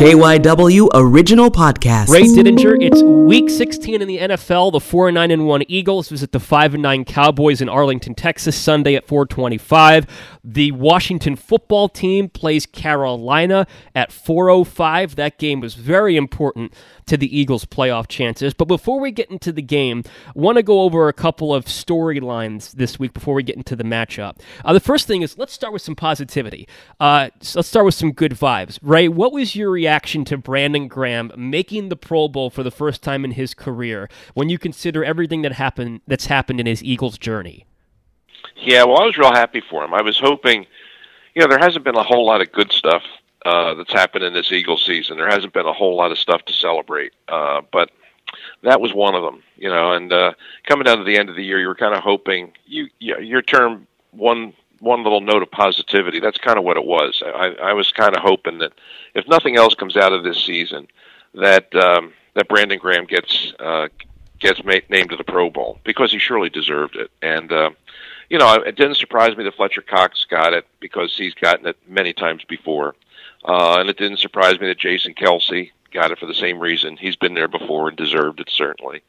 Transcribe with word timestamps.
KYW 0.00 0.88
Original 0.94 1.50
Podcast. 1.50 2.08
Ray 2.08 2.22
Didinger, 2.22 2.74
it's 2.80 3.02
week 3.02 3.50
16 3.50 4.00
in 4.00 4.08
the 4.08 4.16
NFL. 4.16 4.72
The 4.72 4.80
4 4.80 5.12
9 5.12 5.30
and 5.30 5.46
1 5.46 5.62
Eagles 5.68 6.08
visit 6.08 6.32
the 6.32 6.40
5 6.40 6.72
and 6.72 6.82
9 6.82 7.04
Cowboys 7.04 7.60
in 7.60 7.68
Arlington, 7.68 8.14
Texas, 8.14 8.56
Sunday 8.56 8.94
at 8.94 9.06
425. 9.06 10.06
The 10.42 10.72
Washington 10.72 11.36
football 11.36 11.90
team 11.90 12.30
plays 12.30 12.64
Carolina 12.64 13.66
at 13.94 14.10
405. 14.10 15.16
That 15.16 15.36
game 15.36 15.60
was 15.60 15.74
very 15.74 16.16
important 16.16 16.72
to 17.04 17.18
the 17.18 17.38
Eagles' 17.38 17.66
playoff 17.66 18.08
chances. 18.08 18.54
But 18.54 18.68
before 18.68 19.00
we 19.00 19.10
get 19.10 19.30
into 19.30 19.52
the 19.52 19.60
game, 19.60 20.02
I 20.28 20.32
want 20.34 20.56
to 20.56 20.62
go 20.62 20.80
over 20.80 21.08
a 21.08 21.12
couple 21.12 21.54
of 21.54 21.66
storylines 21.66 22.72
this 22.72 22.98
week 22.98 23.12
before 23.12 23.34
we 23.34 23.42
get 23.42 23.56
into 23.56 23.76
the 23.76 23.84
matchup. 23.84 24.38
Uh, 24.64 24.72
the 24.72 24.80
first 24.80 25.06
thing 25.06 25.20
is 25.20 25.36
let's 25.36 25.52
start 25.52 25.74
with 25.74 25.82
some 25.82 25.94
positivity. 25.94 26.66
Uh, 26.98 27.28
so 27.42 27.58
let's 27.58 27.68
start 27.68 27.84
with 27.84 27.94
some 27.94 28.12
good 28.12 28.32
vibes. 28.32 28.78
Ray, 28.80 29.06
what 29.06 29.32
was 29.32 29.54
your 29.54 29.70
reaction 29.70 29.89
to 29.90 30.38
Brandon 30.38 30.86
Graham 30.86 31.32
making 31.36 31.88
the 31.88 31.96
Pro 31.96 32.28
Bowl 32.28 32.48
for 32.48 32.62
the 32.62 32.70
first 32.70 33.02
time 33.02 33.24
in 33.24 33.32
his 33.32 33.54
career 33.54 34.08
when 34.34 34.48
you 34.48 34.56
consider 34.56 35.04
everything 35.04 35.42
that 35.42 35.52
happened 35.52 36.00
that's 36.06 36.26
happened 36.26 36.60
in 36.60 36.66
his 36.66 36.82
Eagles 36.84 37.18
journey? 37.18 37.66
Yeah, 38.56 38.84
well, 38.84 38.98
I 38.98 39.06
was 39.06 39.18
real 39.18 39.32
happy 39.32 39.60
for 39.68 39.84
him. 39.84 39.92
I 39.92 40.02
was 40.02 40.18
hoping, 40.18 40.66
you 41.34 41.42
know, 41.42 41.48
there 41.48 41.58
hasn't 41.58 41.84
been 41.84 41.96
a 41.96 42.04
whole 42.04 42.24
lot 42.24 42.40
of 42.40 42.52
good 42.52 42.70
stuff 42.72 43.02
uh, 43.44 43.74
that's 43.74 43.92
happened 43.92 44.22
in 44.22 44.32
this 44.32 44.52
Eagles 44.52 44.84
season. 44.86 45.16
There 45.16 45.28
hasn't 45.28 45.52
been 45.52 45.66
a 45.66 45.72
whole 45.72 45.96
lot 45.96 46.12
of 46.12 46.18
stuff 46.18 46.44
to 46.44 46.52
celebrate, 46.52 47.12
uh, 47.28 47.62
but 47.72 47.90
that 48.62 48.80
was 48.80 48.94
one 48.94 49.16
of 49.16 49.22
them. 49.22 49.42
You 49.56 49.70
know, 49.70 49.92
and 49.92 50.12
uh, 50.12 50.34
coming 50.64 50.84
down 50.84 50.98
to 50.98 51.04
the 51.04 51.18
end 51.18 51.30
of 51.30 51.36
the 51.36 51.44
year, 51.44 51.60
you 51.60 51.66
were 51.66 51.74
kind 51.74 51.94
of 51.94 52.02
hoping 52.02 52.52
you, 52.64 52.88
you 53.00 53.18
your 53.18 53.42
term 53.42 53.88
one 54.12 54.54
one 54.80 55.04
little 55.04 55.20
note 55.20 55.42
of 55.42 55.50
positivity. 55.50 56.20
That's 56.20 56.38
kind 56.38 56.58
of 56.58 56.64
what 56.64 56.76
it 56.76 56.84
was. 56.84 57.22
I, 57.24 57.54
I 57.62 57.72
was 57.74 57.92
kind 57.92 58.16
of 58.16 58.22
hoping 58.22 58.58
that 58.58 58.72
if 59.14 59.28
nothing 59.28 59.56
else 59.56 59.74
comes 59.74 59.96
out 59.96 60.12
of 60.12 60.24
this 60.24 60.42
season, 60.42 60.88
that 61.34 61.74
um, 61.74 62.12
that 62.34 62.48
Brandon 62.48 62.78
Graham 62.78 63.04
gets 63.04 63.52
uh, 63.60 63.88
gets 64.38 64.64
ma- 64.64 64.80
named 64.88 65.10
to 65.10 65.16
the 65.16 65.24
Pro 65.24 65.50
Bowl 65.50 65.78
because 65.84 66.10
he 66.10 66.18
surely 66.18 66.48
deserved 66.48 66.96
it. 66.96 67.10
And 67.22 67.52
uh, 67.52 67.70
you 68.28 68.38
know, 68.38 68.54
it 68.54 68.76
didn't 68.76 68.96
surprise 68.96 69.36
me 69.36 69.44
that 69.44 69.54
Fletcher 69.54 69.82
Cox 69.82 70.24
got 70.28 70.52
it 70.52 70.66
because 70.80 71.16
he's 71.16 71.34
gotten 71.34 71.66
it 71.66 71.76
many 71.86 72.12
times 72.12 72.44
before, 72.44 72.94
uh, 73.44 73.76
and 73.78 73.88
it 73.88 73.98
didn't 73.98 74.18
surprise 74.18 74.58
me 74.58 74.66
that 74.68 74.78
Jason 74.78 75.14
Kelce 75.14 75.70
got 75.92 76.10
it 76.10 76.18
for 76.18 76.26
the 76.26 76.34
same 76.34 76.58
reason. 76.58 76.96
He's 76.96 77.16
been 77.16 77.34
there 77.34 77.48
before 77.48 77.88
and 77.88 77.96
deserved 77.96 78.40
it 78.40 78.48
certainly. 78.50 79.02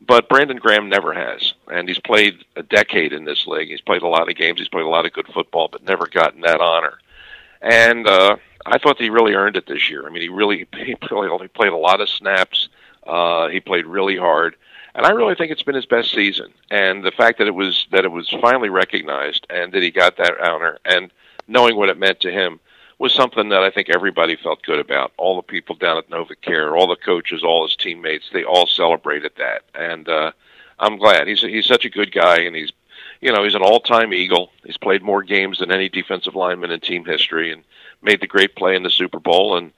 But 0.00 0.28
Brandon 0.28 0.58
Graham 0.58 0.88
never 0.88 1.12
has, 1.12 1.54
and 1.68 1.88
he's 1.88 1.98
played 1.98 2.44
a 2.54 2.62
decade 2.62 3.12
in 3.12 3.24
this 3.24 3.46
league. 3.46 3.68
He's 3.68 3.80
played 3.80 4.02
a 4.02 4.08
lot 4.08 4.28
of 4.28 4.36
games. 4.36 4.58
He's 4.58 4.68
played 4.68 4.84
a 4.84 4.88
lot 4.88 5.06
of 5.06 5.12
good 5.12 5.26
football, 5.28 5.68
but 5.68 5.82
never 5.82 6.06
gotten 6.06 6.42
that 6.42 6.60
honor. 6.60 6.98
And 7.62 8.06
uh, 8.06 8.36
I 8.66 8.78
thought 8.78 9.00
he 9.00 9.10
really 9.10 9.34
earned 9.34 9.56
it 9.56 9.66
this 9.66 9.88
year. 9.88 10.06
I 10.06 10.10
mean, 10.10 10.22
he 10.22 10.28
really 10.28 10.66
he 10.76 10.94
played, 10.94 11.40
he 11.40 11.48
played 11.48 11.72
a 11.72 11.76
lot 11.76 12.00
of 12.00 12.08
snaps. 12.08 12.68
Uh, 13.06 13.48
he 13.48 13.60
played 13.60 13.86
really 13.86 14.16
hard, 14.16 14.56
and 14.94 15.06
I 15.06 15.10
really 15.10 15.36
think 15.36 15.52
it's 15.52 15.62
been 15.62 15.76
his 15.76 15.86
best 15.86 16.10
season. 16.10 16.52
And 16.70 17.04
the 17.04 17.12
fact 17.12 17.38
that 17.38 17.46
it 17.46 17.54
was 17.54 17.86
that 17.92 18.04
it 18.04 18.10
was 18.10 18.28
finally 18.40 18.68
recognized 18.68 19.46
and 19.48 19.72
that 19.72 19.82
he 19.82 19.90
got 19.90 20.16
that 20.16 20.40
honor, 20.40 20.78
and 20.84 21.12
knowing 21.46 21.76
what 21.76 21.88
it 21.88 21.98
meant 21.98 22.20
to 22.20 22.32
him, 22.32 22.58
was 22.98 23.12
something 23.12 23.50
that 23.50 23.62
I 23.62 23.70
think 23.70 23.88
everybody 23.90 24.36
felt 24.36 24.62
good 24.62 24.78
about. 24.78 25.12
All 25.18 25.36
the 25.36 25.42
people 25.42 25.74
down 25.74 25.98
at 25.98 26.08
NovaCare, 26.08 26.76
all 26.76 26.86
the 26.86 26.96
coaches, 26.96 27.42
all 27.44 27.66
his 27.66 27.76
teammates, 27.76 28.30
they 28.32 28.44
all 28.44 28.66
celebrated 28.66 29.32
that, 29.36 29.62
and 29.74 30.08
uh, 30.08 30.32
I'm 30.78 30.96
glad. 30.96 31.28
He's 31.28 31.42
he's 31.42 31.66
such 31.66 31.84
a 31.84 31.90
good 31.90 32.12
guy, 32.12 32.38
and 32.38 32.56
he's 32.56 32.72
you 33.20 33.32
know 33.32 33.44
he's 33.44 33.54
an 33.54 33.62
all-time 33.62 34.12
Eagle. 34.14 34.50
He's 34.64 34.78
played 34.78 35.02
more 35.02 35.22
games 35.22 35.58
than 35.58 35.70
any 35.70 35.88
defensive 35.88 36.34
lineman 36.34 36.70
in 36.70 36.80
team 36.80 37.04
history, 37.04 37.52
and 37.52 37.64
made 38.02 38.20
the 38.20 38.26
great 38.26 38.56
play 38.56 38.76
in 38.76 38.82
the 38.82 38.90
Super 38.90 39.20
Bowl. 39.20 39.56
And 39.56 39.72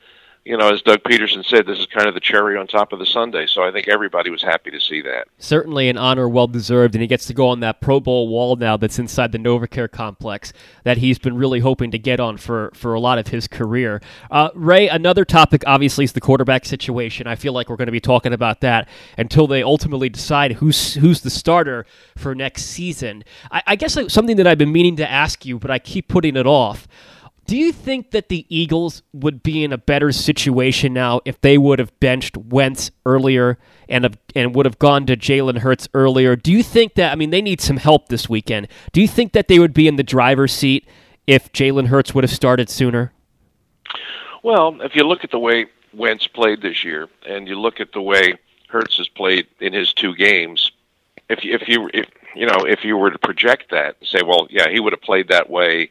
you 0.44 0.56
know, 0.56 0.72
as 0.72 0.82
Doug 0.82 1.02
Pederson 1.02 1.44
said, 1.44 1.66
this 1.66 1.78
is 1.78 1.86
kind 1.86 2.08
of 2.08 2.14
the 2.14 2.20
cherry 2.20 2.56
on 2.56 2.66
top 2.66 2.92
of 2.92 2.98
the 2.98 3.06
Sunday. 3.06 3.46
So 3.46 3.62
I 3.62 3.70
think 3.70 3.88
everybody 3.88 4.30
was 4.30 4.42
happy 4.42 4.70
to 4.70 4.80
see 4.80 5.02
that. 5.02 5.28
Certainly 5.38 5.88
an 5.88 5.98
honor 5.98 6.28
well 6.28 6.46
deserved, 6.46 6.94
and 6.94 7.02
he 7.02 7.08
gets 7.08 7.26
to 7.26 7.34
go 7.34 7.48
on 7.48 7.60
that 7.60 7.80
Pro 7.80 8.00
Bowl 8.00 8.28
wall 8.28 8.56
now 8.56 8.76
that's 8.76 8.98
inside 8.98 9.32
the 9.32 9.38
NovaCare 9.38 9.90
complex 9.90 10.52
that 10.84 10.98
he's 10.98 11.18
been 11.18 11.36
really 11.36 11.60
hoping 11.60 11.90
to 11.90 11.98
get 11.98 12.20
on 12.20 12.36
for, 12.36 12.70
for 12.74 12.94
a 12.94 13.00
lot 13.00 13.18
of 13.18 13.28
his 13.28 13.46
career. 13.46 14.00
Uh, 14.30 14.50
Ray, 14.54 14.88
another 14.88 15.24
topic 15.24 15.62
obviously 15.66 16.04
is 16.04 16.12
the 16.12 16.20
quarterback 16.20 16.64
situation. 16.64 17.26
I 17.26 17.34
feel 17.34 17.52
like 17.52 17.68
we're 17.68 17.76
going 17.76 17.86
to 17.86 17.92
be 17.92 18.00
talking 18.00 18.32
about 18.32 18.60
that 18.60 18.88
until 19.16 19.46
they 19.46 19.62
ultimately 19.62 20.08
decide 20.08 20.52
who's 20.52 20.94
who's 20.94 21.20
the 21.20 21.30
starter 21.30 21.84
for 22.16 22.34
next 22.34 22.64
season. 22.64 23.24
I, 23.50 23.62
I 23.66 23.76
guess 23.76 23.98
something 24.08 24.36
that 24.36 24.46
I've 24.46 24.58
been 24.58 24.72
meaning 24.72 24.96
to 24.96 25.10
ask 25.10 25.44
you, 25.44 25.58
but 25.58 25.70
I 25.70 25.78
keep 25.78 26.08
putting 26.08 26.36
it 26.36 26.46
off. 26.46 26.88
Do 27.48 27.56
you 27.56 27.72
think 27.72 28.10
that 28.10 28.28
the 28.28 28.44
Eagles 28.50 29.02
would 29.14 29.42
be 29.42 29.64
in 29.64 29.72
a 29.72 29.78
better 29.78 30.12
situation 30.12 30.92
now 30.92 31.22
if 31.24 31.40
they 31.40 31.56
would 31.56 31.78
have 31.78 31.98
benched 31.98 32.36
Wentz 32.36 32.90
earlier 33.06 33.56
and 33.88 34.18
and 34.36 34.54
would 34.54 34.66
have 34.66 34.78
gone 34.78 35.06
to 35.06 35.16
Jalen 35.16 35.60
Hurts 35.60 35.88
earlier? 35.94 36.36
Do 36.36 36.52
you 36.52 36.62
think 36.62 36.92
that 36.96 37.10
I 37.10 37.14
mean 37.14 37.30
they 37.30 37.40
need 37.40 37.62
some 37.62 37.78
help 37.78 38.10
this 38.10 38.28
weekend? 38.28 38.68
Do 38.92 39.00
you 39.00 39.08
think 39.08 39.32
that 39.32 39.48
they 39.48 39.58
would 39.58 39.72
be 39.72 39.88
in 39.88 39.96
the 39.96 40.02
driver's 40.02 40.52
seat 40.52 40.86
if 41.26 41.50
Jalen 41.50 41.86
Hurts 41.86 42.14
would 42.14 42.22
have 42.22 42.30
started 42.30 42.68
sooner? 42.68 43.14
Well, 44.42 44.82
if 44.82 44.94
you 44.94 45.04
look 45.04 45.24
at 45.24 45.30
the 45.30 45.38
way 45.38 45.68
Wentz 45.94 46.26
played 46.26 46.60
this 46.60 46.84
year, 46.84 47.08
and 47.26 47.48
you 47.48 47.58
look 47.58 47.80
at 47.80 47.92
the 47.92 48.02
way 48.02 48.34
Hurts 48.68 48.98
has 48.98 49.08
played 49.08 49.46
in 49.58 49.72
his 49.72 49.94
two 49.94 50.14
games, 50.14 50.70
if 51.30 51.42
you, 51.42 51.54
if 51.54 51.66
you 51.66 51.88
if 51.94 52.10
you 52.36 52.44
know 52.44 52.66
if 52.66 52.84
you 52.84 52.98
were 52.98 53.10
to 53.10 53.18
project 53.18 53.70
that, 53.70 53.96
say, 54.04 54.20
well, 54.22 54.48
yeah, 54.50 54.68
he 54.68 54.80
would 54.80 54.92
have 54.92 55.00
played 55.00 55.28
that 55.28 55.48
way 55.48 55.88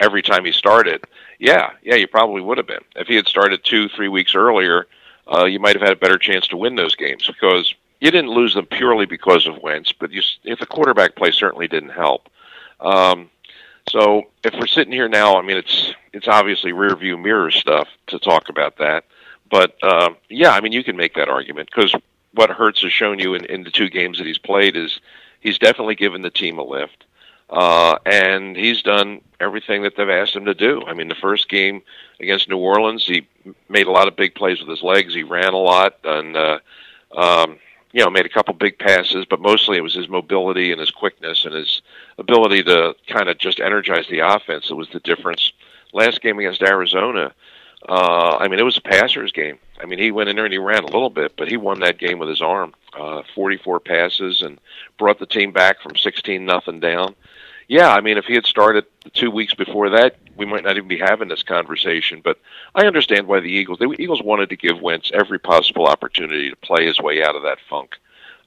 every 0.00 0.22
time 0.22 0.44
he 0.44 0.52
started, 0.52 1.04
yeah, 1.38 1.70
yeah, 1.82 1.94
you 1.94 2.06
probably 2.06 2.40
would 2.40 2.58
have 2.58 2.66
been. 2.66 2.84
If 2.94 3.08
he 3.08 3.16
had 3.16 3.28
started 3.28 3.64
two, 3.64 3.88
three 3.88 4.08
weeks 4.08 4.34
earlier, 4.34 4.86
uh, 5.32 5.44
you 5.44 5.58
might 5.58 5.76
have 5.76 5.82
had 5.82 5.92
a 5.92 6.00
better 6.00 6.18
chance 6.18 6.46
to 6.48 6.56
win 6.56 6.76
those 6.76 6.94
games 6.94 7.26
because 7.26 7.74
you 8.00 8.10
didn't 8.10 8.30
lose 8.30 8.54
them 8.54 8.66
purely 8.66 9.06
because 9.06 9.46
of 9.46 9.62
Wentz, 9.62 9.92
but 9.92 10.12
you, 10.12 10.22
if 10.44 10.58
the 10.58 10.66
quarterback 10.66 11.16
play 11.16 11.30
certainly 11.30 11.68
didn't 11.68 11.90
help. 11.90 12.28
Um, 12.80 13.30
so 13.88 14.24
if 14.44 14.54
we're 14.54 14.66
sitting 14.66 14.92
here 14.92 15.08
now, 15.08 15.36
I 15.36 15.42
mean, 15.42 15.56
it's 15.56 15.92
it's 16.12 16.28
obviously 16.28 16.72
rear 16.72 16.94
view 16.96 17.16
mirror 17.16 17.50
stuff 17.50 17.88
to 18.08 18.18
talk 18.18 18.48
about 18.48 18.78
that, 18.78 19.04
but 19.50 19.76
uh, 19.82 20.10
yeah, 20.28 20.50
I 20.50 20.60
mean, 20.60 20.72
you 20.72 20.84
can 20.84 20.96
make 20.96 21.14
that 21.14 21.28
argument 21.28 21.70
because 21.74 21.94
what 22.32 22.50
Hurts 22.50 22.82
has 22.82 22.92
shown 22.92 23.18
you 23.18 23.34
in, 23.34 23.44
in 23.46 23.64
the 23.64 23.70
two 23.70 23.88
games 23.88 24.18
that 24.18 24.26
he's 24.26 24.38
played 24.38 24.76
is 24.76 25.00
he's 25.40 25.58
definitely 25.58 25.94
given 25.94 26.22
the 26.22 26.30
team 26.30 26.58
a 26.58 26.64
lift. 26.64 27.05
Uh, 27.48 27.98
and 28.04 28.56
he's 28.56 28.82
done 28.82 29.20
everything 29.38 29.82
that 29.82 29.96
they've 29.96 30.08
asked 30.08 30.34
him 30.34 30.46
to 30.46 30.54
do. 30.54 30.82
I 30.86 30.94
mean, 30.94 31.08
the 31.08 31.14
first 31.14 31.48
game 31.48 31.82
against 32.18 32.48
New 32.48 32.58
Orleans, 32.58 33.06
he 33.06 33.26
made 33.68 33.86
a 33.86 33.92
lot 33.92 34.08
of 34.08 34.16
big 34.16 34.34
plays 34.34 34.60
with 34.60 34.68
his 34.68 34.82
legs. 34.82 35.14
He 35.14 35.22
ran 35.22 35.52
a 35.52 35.58
lot 35.58 35.98
and, 36.02 36.36
uh, 36.36 36.58
um, 37.16 37.58
you 37.92 38.02
know, 38.02 38.10
made 38.10 38.26
a 38.26 38.30
couple 38.30 38.52
big 38.54 38.78
passes, 38.78 39.24
but 39.26 39.40
mostly 39.40 39.76
it 39.76 39.82
was 39.82 39.94
his 39.94 40.08
mobility 40.08 40.72
and 40.72 40.80
his 40.80 40.90
quickness 40.90 41.44
and 41.44 41.54
his 41.54 41.82
ability 42.18 42.62
to 42.64 42.94
kind 43.06 43.28
of 43.28 43.38
just 43.38 43.60
energize 43.60 44.06
the 44.08 44.18
offense 44.20 44.68
that 44.68 44.76
was 44.76 44.88
the 44.90 45.00
difference. 45.00 45.52
Last 45.92 46.20
game 46.20 46.38
against 46.38 46.62
Arizona, 46.62 47.32
uh, 47.88 48.38
I 48.40 48.48
mean, 48.48 48.58
it 48.58 48.64
was 48.64 48.76
a 48.76 48.82
passer's 48.82 49.32
game. 49.32 49.58
I 49.80 49.86
mean, 49.86 50.00
he 50.00 50.10
went 50.10 50.28
in 50.28 50.36
there 50.36 50.44
and 50.44 50.52
he 50.52 50.58
ran 50.58 50.82
a 50.82 50.86
little 50.86 51.10
bit, 51.10 51.36
but 51.36 51.48
he 51.48 51.56
won 51.56 51.80
that 51.80 51.98
game 51.98 52.18
with 52.18 52.28
his 52.28 52.42
arm. 52.42 52.74
Uh, 52.92 53.22
44 53.34 53.78
passes 53.80 54.42
and 54.42 54.58
brought 54.98 55.20
the 55.20 55.26
team 55.26 55.52
back 55.52 55.80
from 55.80 55.96
16 55.96 56.44
nothing 56.44 56.80
down 56.80 57.14
yeah, 57.68 57.92
I 57.92 58.00
mean, 58.00 58.16
if 58.16 58.26
he 58.26 58.34
had 58.34 58.46
started 58.46 58.84
two 59.12 59.30
weeks 59.30 59.54
before 59.54 59.90
that, 59.90 60.16
we 60.36 60.46
might 60.46 60.64
not 60.64 60.76
even 60.76 60.88
be 60.88 60.98
having 60.98 61.28
this 61.28 61.42
conversation. 61.42 62.20
But 62.22 62.38
I 62.74 62.86
understand 62.86 63.26
why 63.26 63.40
the 63.40 63.50
Eagles 63.50 63.78
the 63.78 63.94
Eagles 63.98 64.22
wanted 64.22 64.50
to 64.50 64.56
give 64.56 64.80
Wentz 64.80 65.10
every 65.12 65.38
possible 65.38 65.86
opportunity 65.86 66.50
to 66.50 66.56
play 66.56 66.86
his 66.86 67.00
way 67.00 67.22
out 67.22 67.36
of 67.36 67.42
that 67.42 67.58
funk 67.68 67.96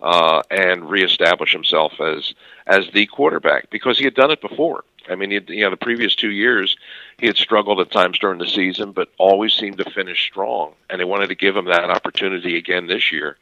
uh, 0.01 0.41
and 0.49 0.89
reestablish 0.89 1.51
himself 1.51 1.99
as 1.99 2.33
as 2.67 2.89
the 2.93 3.05
quarterback 3.07 3.69
because 3.69 3.97
he 3.97 4.05
had 4.05 4.15
done 4.15 4.31
it 4.31 4.41
before. 4.41 4.83
I 5.09 5.15
mean, 5.15 5.31
you 5.31 5.61
know, 5.61 5.71
the 5.71 5.77
previous 5.77 6.15
two 6.15 6.29
years 6.29 6.77
he 7.17 7.27
had 7.27 7.37
struggled 7.37 7.79
at 7.79 7.91
times 7.91 8.19
during 8.19 8.37
the 8.37 8.47
season, 8.47 8.91
but 8.91 9.09
always 9.17 9.53
seemed 9.53 9.77
to 9.79 9.89
finish 9.89 10.23
strong. 10.23 10.73
And 10.89 10.99
they 10.99 11.05
wanted 11.05 11.27
to 11.27 11.35
give 11.35 11.57
him 11.57 11.65
that 11.65 11.89
opportunity 11.89 12.57
again 12.57 12.87
this 12.87 13.11
year. 13.11 13.37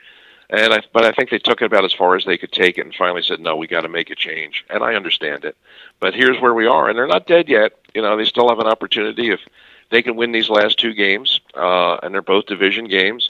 And 0.49 0.73
I, 0.73 0.81
but 0.93 1.03
I 1.03 1.11
think 1.11 1.29
they 1.29 1.39
took 1.39 1.61
it 1.61 1.65
about 1.65 1.83
as 1.83 1.93
far 1.93 2.15
as 2.15 2.23
they 2.23 2.37
could 2.37 2.53
take 2.53 2.77
it, 2.77 2.85
and 2.85 2.95
finally 2.95 3.21
said, 3.21 3.39
"No, 3.39 3.55
we 3.55 3.67
got 3.67 3.81
to 3.81 3.89
make 3.89 4.09
a 4.09 4.15
change." 4.15 4.63
And 4.69 4.81
I 4.81 4.95
understand 4.95 5.43
it, 5.43 5.57
but 5.99 6.13
here's 6.13 6.39
where 6.39 6.53
we 6.53 6.67
are, 6.67 6.87
and 6.87 6.97
they're 6.97 7.05
not 7.07 7.27
dead 7.27 7.49
yet. 7.49 7.73
You 7.93 8.01
know, 8.01 8.15
they 8.15 8.25
still 8.25 8.47
have 8.49 8.59
an 8.59 8.67
opportunity 8.67 9.29
if 9.31 9.41
they 9.89 10.01
can 10.01 10.15
win 10.15 10.31
these 10.31 10.49
last 10.49 10.79
two 10.79 10.93
games, 10.93 11.41
uh, 11.55 11.97
and 12.01 12.13
they're 12.13 12.21
both 12.21 12.45
division 12.45 12.85
games 12.85 13.29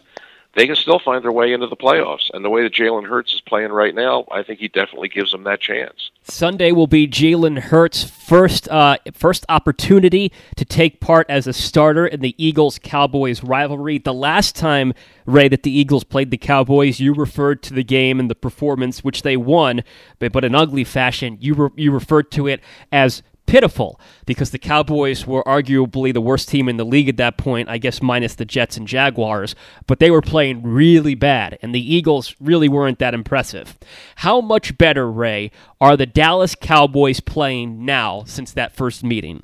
they 0.57 0.65
can 0.65 0.75
still 0.75 0.97
find 0.97 1.23
their 1.23 1.31
way 1.31 1.53
into 1.53 1.67
the 1.67 1.75
playoffs. 1.75 2.31
And 2.33 2.43
the 2.43 2.49
way 2.49 2.63
that 2.63 2.73
Jalen 2.73 3.07
Hurts 3.07 3.31
is 3.31 3.41
playing 3.41 3.71
right 3.71 3.93
now, 3.93 4.25
I 4.31 4.41
think 4.41 4.59
he 4.59 4.67
definitely 4.67 5.07
gives 5.07 5.31
them 5.31 5.43
that 5.43 5.61
chance. 5.61 6.09
Sunday 6.23 6.71
will 6.71 6.87
be 6.87 7.07
Jalen 7.07 7.59
Hurts' 7.59 8.03
first 8.03 8.67
uh, 8.69 8.97
first 9.13 9.45
opportunity 9.49 10.31
to 10.55 10.65
take 10.65 10.99
part 10.99 11.27
as 11.29 11.45
a 11.45 11.53
starter 11.53 12.07
in 12.07 12.21
the 12.21 12.33
Eagles 12.43 12.79
Cowboys 12.81 13.43
rivalry. 13.43 13.99
The 13.99 14.15
last 14.15 14.55
time 14.55 14.93
Ray 15.27 15.47
that 15.47 15.61
the 15.61 15.71
Eagles 15.71 16.03
played 16.03 16.31
the 16.31 16.37
Cowboys, 16.37 16.99
you 16.99 17.13
referred 17.13 17.61
to 17.63 17.75
the 17.75 17.83
game 17.83 18.19
and 18.19 18.27
the 18.27 18.35
performance, 18.35 19.03
which 19.03 19.21
they 19.21 19.37
won, 19.37 19.83
but, 20.17 20.31
but 20.31 20.43
in 20.43 20.55
ugly 20.55 20.83
fashion. 20.83 21.37
You 21.39 21.53
re- 21.53 21.69
you 21.75 21.91
referred 21.91 22.31
to 22.31 22.47
it 22.47 22.61
as 22.91 23.21
pitiful 23.47 23.99
because 24.25 24.51
the 24.51 24.59
Cowboys 24.59 25.25
were 25.25 25.43
arguably 25.43 26.13
the 26.13 26.21
worst 26.21 26.49
team 26.49 26.69
in 26.69 26.77
the 26.77 26.85
league 26.85 27.09
at 27.09 27.17
that 27.17 27.37
point, 27.37 27.69
I 27.69 27.79
guess 27.79 28.01
minus 28.01 28.35
the 28.35 28.45
Jets 28.45 28.77
and 28.77 28.87
Jaguars, 28.87 29.55
but 29.87 29.99
they 29.99 30.11
were 30.11 30.21
playing 30.21 30.61
really 30.61 31.15
bad, 31.15 31.57
and 31.61 31.73
the 31.73 31.95
Eagles 31.95 32.35
really 32.39 32.69
weren't 32.69 32.99
that 32.99 33.15
impressive. 33.15 33.77
How 34.17 34.41
much 34.41 34.77
better, 34.77 35.09
Ray, 35.11 35.51
are 35.81 35.97
the 35.97 36.05
Dallas 36.05 36.53
Cowboys 36.53 37.19
playing 37.19 37.83
now 37.83 38.23
since 38.25 38.51
that 38.51 38.75
first 38.75 39.03
meeting? 39.03 39.43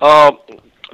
Uh, 0.00 0.32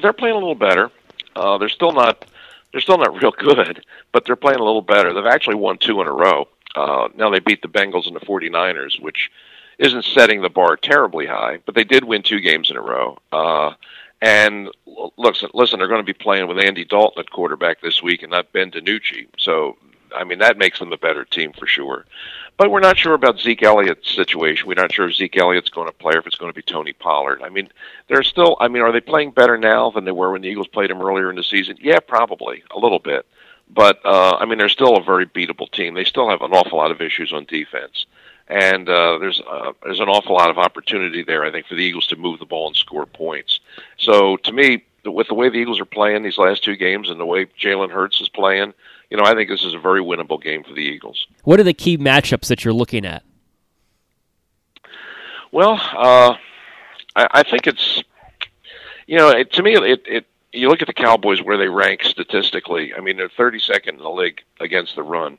they're 0.03 0.13
playing 0.13 0.37
a 0.37 0.39
little 0.39 0.55
better. 0.55 0.91
Uh, 1.37 1.59
they're 1.59 1.69
still 1.69 1.93
not 1.93 2.27
they're 2.73 2.81
still 2.81 2.99
not 2.99 3.15
real 3.23 3.31
good, 3.31 3.85
but 4.13 4.25
they're 4.25 4.37
playing 4.37 4.59
a 4.59 4.65
little 4.65 4.83
better. 4.83 5.13
They've 5.15 5.25
actually 5.27 5.57
won 5.57 5.79
two 5.79 6.01
in 6.01 6.07
a 6.07 6.13
row. 6.13 6.49
Uh, 6.75 7.09
now 7.17 7.31
they 7.31 7.39
beat 7.39 7.63
the 7.63 7.69
Bengals 7.69 8.07
and 8.07 8.17
the 8.17 8.21
49ers, 8.21 9.01
which 9.01 9.31
isn't 9.79 10.05
setting 10.05 10.43
the 10.43 10.49
bar 10.49 10.77
terribly 10.77 11.27
high, 11.27 11.59
but 11.67 11.75
they 11.75 11.85
did 11.85 12.05
win 12.05 12.23
two 12.23 12.41
games 12.41 12.71
in 12.71 12.77
a 12.77 12.83
row. 12.83 13.19
Uh, 13.33 13.75
and 14.21 14.71
look, 14.87 15.37
listen, 15.53 15.79
they're 15.79 15.89
going 15.89 16.01
to 16.01 16.05
be 16.05 16.13
playing 16.13 16.49
with 16.49 16.59
Andy 16.59 16.85
Dalton 16.85 17.21
at 17.21 17.31
quarterback 17.31 17.81
this 17.81 18.03
week 18.03 18.23
and 18.23 18.31
not 18.31 18.53
Ben 18.53 18.71
DiNucci. 18.71 19.27
So, 19.39 19.77
I 20.15 20.25
mean, 20.25 20.39
that 20.39 20.57
makes 20.57 20.79
them 20.79 20.93
a 20.93 20.97
better 20.97 21.25
team 21.25 21.53
for 21.53 21.67
sure. 21.67 22.07
But 22.57 22.71
we're 22.71 22.81
not 22.81 22.97
sure 22.97 23.15
about 23.15 23.41
Zeke 23.41 23.65
Elliott's 23.65 24.15
situation. 24.15 24.69
We're 24.69 24.75
not 24.81 24.93
sure 24.93 25.09
if 25.09 25.17
Zeke 25.17 25.37
Elliott's 25.37 25.71
going 25.71 25.89
to 25.89 25.93
play 25.93 26.15
or 26.15 26.19
if 26.19 26.27
it's 26.27 26.37
going 26.37 26.53
to 26.53 26.57
be 26.57 26.63
Tony 26.63 26.93
Pollard. 26.93 27.43
I 27.43 27.49
mean, 27.49 27.69
they're 28.09 28.23
still, 28.23 28.57
I 28.61 28.69
mean, 28.69 28.83
are 28.83 28.93
they 28.93 29.01
playing 29.01 29.33
better 29.33 29.59
now 29.59 29.91
than 29.91 30.05
they 30.05 30.13
were 30.13 30.31
when 30.31 30.43
the 30.43 30.49
Eagles 30.49 30.69
played 30.69 30.91
them 30.91 31.03
earlier 31.03 31.31
in 31.31 31.37
the 31.37 31.43
season? 31.43 31.77
Yeah, 31.81 31.99
probably, 31.99 32.63
a 32.71 32.79
little 32.79 33.01
bit. 33.01 33.27
But, 33.69 33.99
uh, 34.05 34.37
I 34.39 34.45
mean, 34.45 34.59
they're 34.59 34.69
still 34.69 34.97
a 34.97 35.03
very 35.03 35.27
beatable 35.27 35.71
team. 35.71 35.95
They 35.95 36.05
still 36.05 36.31
have 36.31 36.43
an 36.43 36.53
awful 36.53 36.79
lot 36.79 36.93
of 36.93 37.01
issues 37.01 37.33
on 37.33 37.45
defense 37.47 38.07
and 38.49 38.89
uh, 38.89 39.19
there's 39.19 39.41
uh, 39.41 39.73
there's 39.83 40.01
an 40.01 40.09
awful 40.09 40.35
lot 40.35 40.51
of 40.51 40.59
opportunity 40.59 41.23
there. 41.23 41.45
I 41.45 41.51
think 41.51 41.67
for 41.67 41.75
the 41.75 41.83
Eagles 41.83 42.07
to 42.09 42.17
move 42.17 42.39
the 42.39 42.47
ball 42.47 42.69
and 42.69 42.77
score 42.77 43.07
points. 43.07 43.61
So 43.99 44.37
to 44.39 44.53
me, 44.53 44.85
with 45.05 45.29
the 45.29 45.35
way 45.35 45.49
the 45.49 45.57
Eagles 45.57 45.81
are 45.81 45.87
playing 45.87 46.23
these 46.23 46.39
last 46.39 46.65
two 46.65 46.77
games 46.77 47.11
and 47.11 47.19
the 47.19 47.27
way 47.27 47.47
Jalen 47.47 47.91
Hurts 47.91 48.21
is 48.21 48.29
playing, 48.29 48.75
you 49.11 49.17
know, 49.17 49.25
I 49.25 49.35
think 49.35 49.49
this 49.49 49.65
is 49.65 49.75
a 49.75 49.79
very 49.79 50.01
winnable 50.01 50.43
game 50.43 50.63
for 50.63 50.73
the 50.73 50.83
Eagles. 50.83 51.27
What 51.45 51.61
are 51.61 51.65
the 51.65 51.75
key 51.75 51.99
matchups 51.99 52.49
that 52.49 52.65
you're 52.65 52.75
looking 52.75 53.05
at? 53.05 53.23
Well, 55.53 55.75
uh, 55.75 56.37
I, 57.15 57.29
I 57.31 57.43
think 57.45 57.67
it's 57.67 58.03
you 59.07 59.19
know, 59.19 59.31
it, 59.31 59.53
to 59.53 59.63
me, 59.63 59.77
it, 59.77 60.03
it 60.07 60.27
you 60.53 60.69
look 60.69 60.83
at 60.83 60.87
the 60.87 60.95
Cowboys 60.95 61.43
where 61.43 61.59
they 61.59 61.69
rank 61.69 62.05
statistically. 62.05 62.95
I 62.95 63.01
mean, 63.01 63.17
they're 63.17 63.29
32nd 63.29 63.89
in 63.89 63.99
the 63.99 64.11
league 64.11 64.43
against 64.61 64.95
the 64.95 65.03
run. 65.03 65.39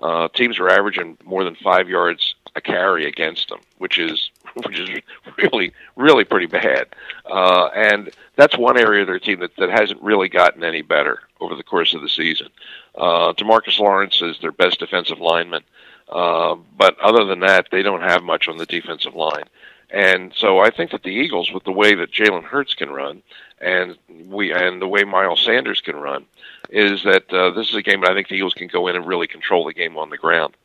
Uh, 0.00 0.28
teams 0.28 0.58
are 0.58 0.68
averaging 0.68 1.16
more 1.24 1.44
than 1.44 1.54
five 1.54 1.88
yards 1.88 2.34
a 2.56 2.60
carry 2.60 3.06
against 3.06 3.48
them, 3.50 3.60
which 3.78 3.98
is 3.98 4.30
which 4.64 4.80
is 4.80 4.88
really 5.36 5.72
really 5.94 6.24
pretty 6.24 6.46
bad. 6.46 6.86
Uh, 7.24 7.66
and 7.74 8.10
that's 8.34 8.56
one 8.56 8.78
area 8.78 9.02
of 9.02 9.06
their 9.06 9.20
team 9.20 9.40
that, 9.40 9.54
that 9.56 9.70
hasn't 9.70 10.02
really 10.02 10.28
gotten 10.28 10.64
any 10.64 10.82
better 10.82 11.20
over 11.40 11.54
the 11.54 11.62
course 11.62 11.94
of 11.94 12.00
the 12.02 12.08
season. 12.08 12.48
Uh, 12.94 13.32
Demarcus 13.34 13.78
Lawrence 13.78 14.20
is 14.22 14.38
their 14.40 14.52
best 14.52 14.80
defensive 14.80 15.20
lineman, 15.20 15.62
uh, 16.08 16.56
but 16.76 16.98
other 16.98 17.24
than 17.24 17.40
that, 17.40 17.68
they 17.70 17.82
don't 17.82 18.02
have 18.02 18.22
much 18.22 18.48
on 18.48 18.56
the 18.56 18.66
defensive 18.66 19.14
line. 19.14 19.44
And 19.90 20.32
so 20.34 20.58
I 20.58 20.70
think 20.70 20.90
that 20.90 21.04
the 21.04 21.10
Eagles, 21.10 21.52
with 21.52 21.64
the 21.64 21.72
way 21.72 21.94
that 21.94 22.10
Jalen 22.10 22.42
Hurts 22.42 22.74
can 22.74 22.90
run, 22.90 23.22
and 23.60 23.96
we 24.26 24.52
and 24.52 24.82
the 24.82 24.88
way 24.88 25.04
Miles 25.04 25.40
Sanders 25.44 25.80
can 25.80 25.96
run, 25.96 26.26
is 26.70 27.04
that 27.04 27.32
uh, 27.32 27.50
this 27.50 27.68
is 27.68 27.74
a 27.76 27.82
game 27.82 28.00
that 28.00 28.10
I 28.10 28.14
think 28.14 28.28
the 28.28 28.34
Eagles 28.34 28.54
can 28.54 28.68
go 28.68 28.88
in 28.88 28.96
and 28.96 29.06
really 29.06 29.28
control 29.28 29.64
the 29.64 29.72
game 29.72 29.96
on 29.96 30.10
the 30.10 30.18
ground. 30.18 30.56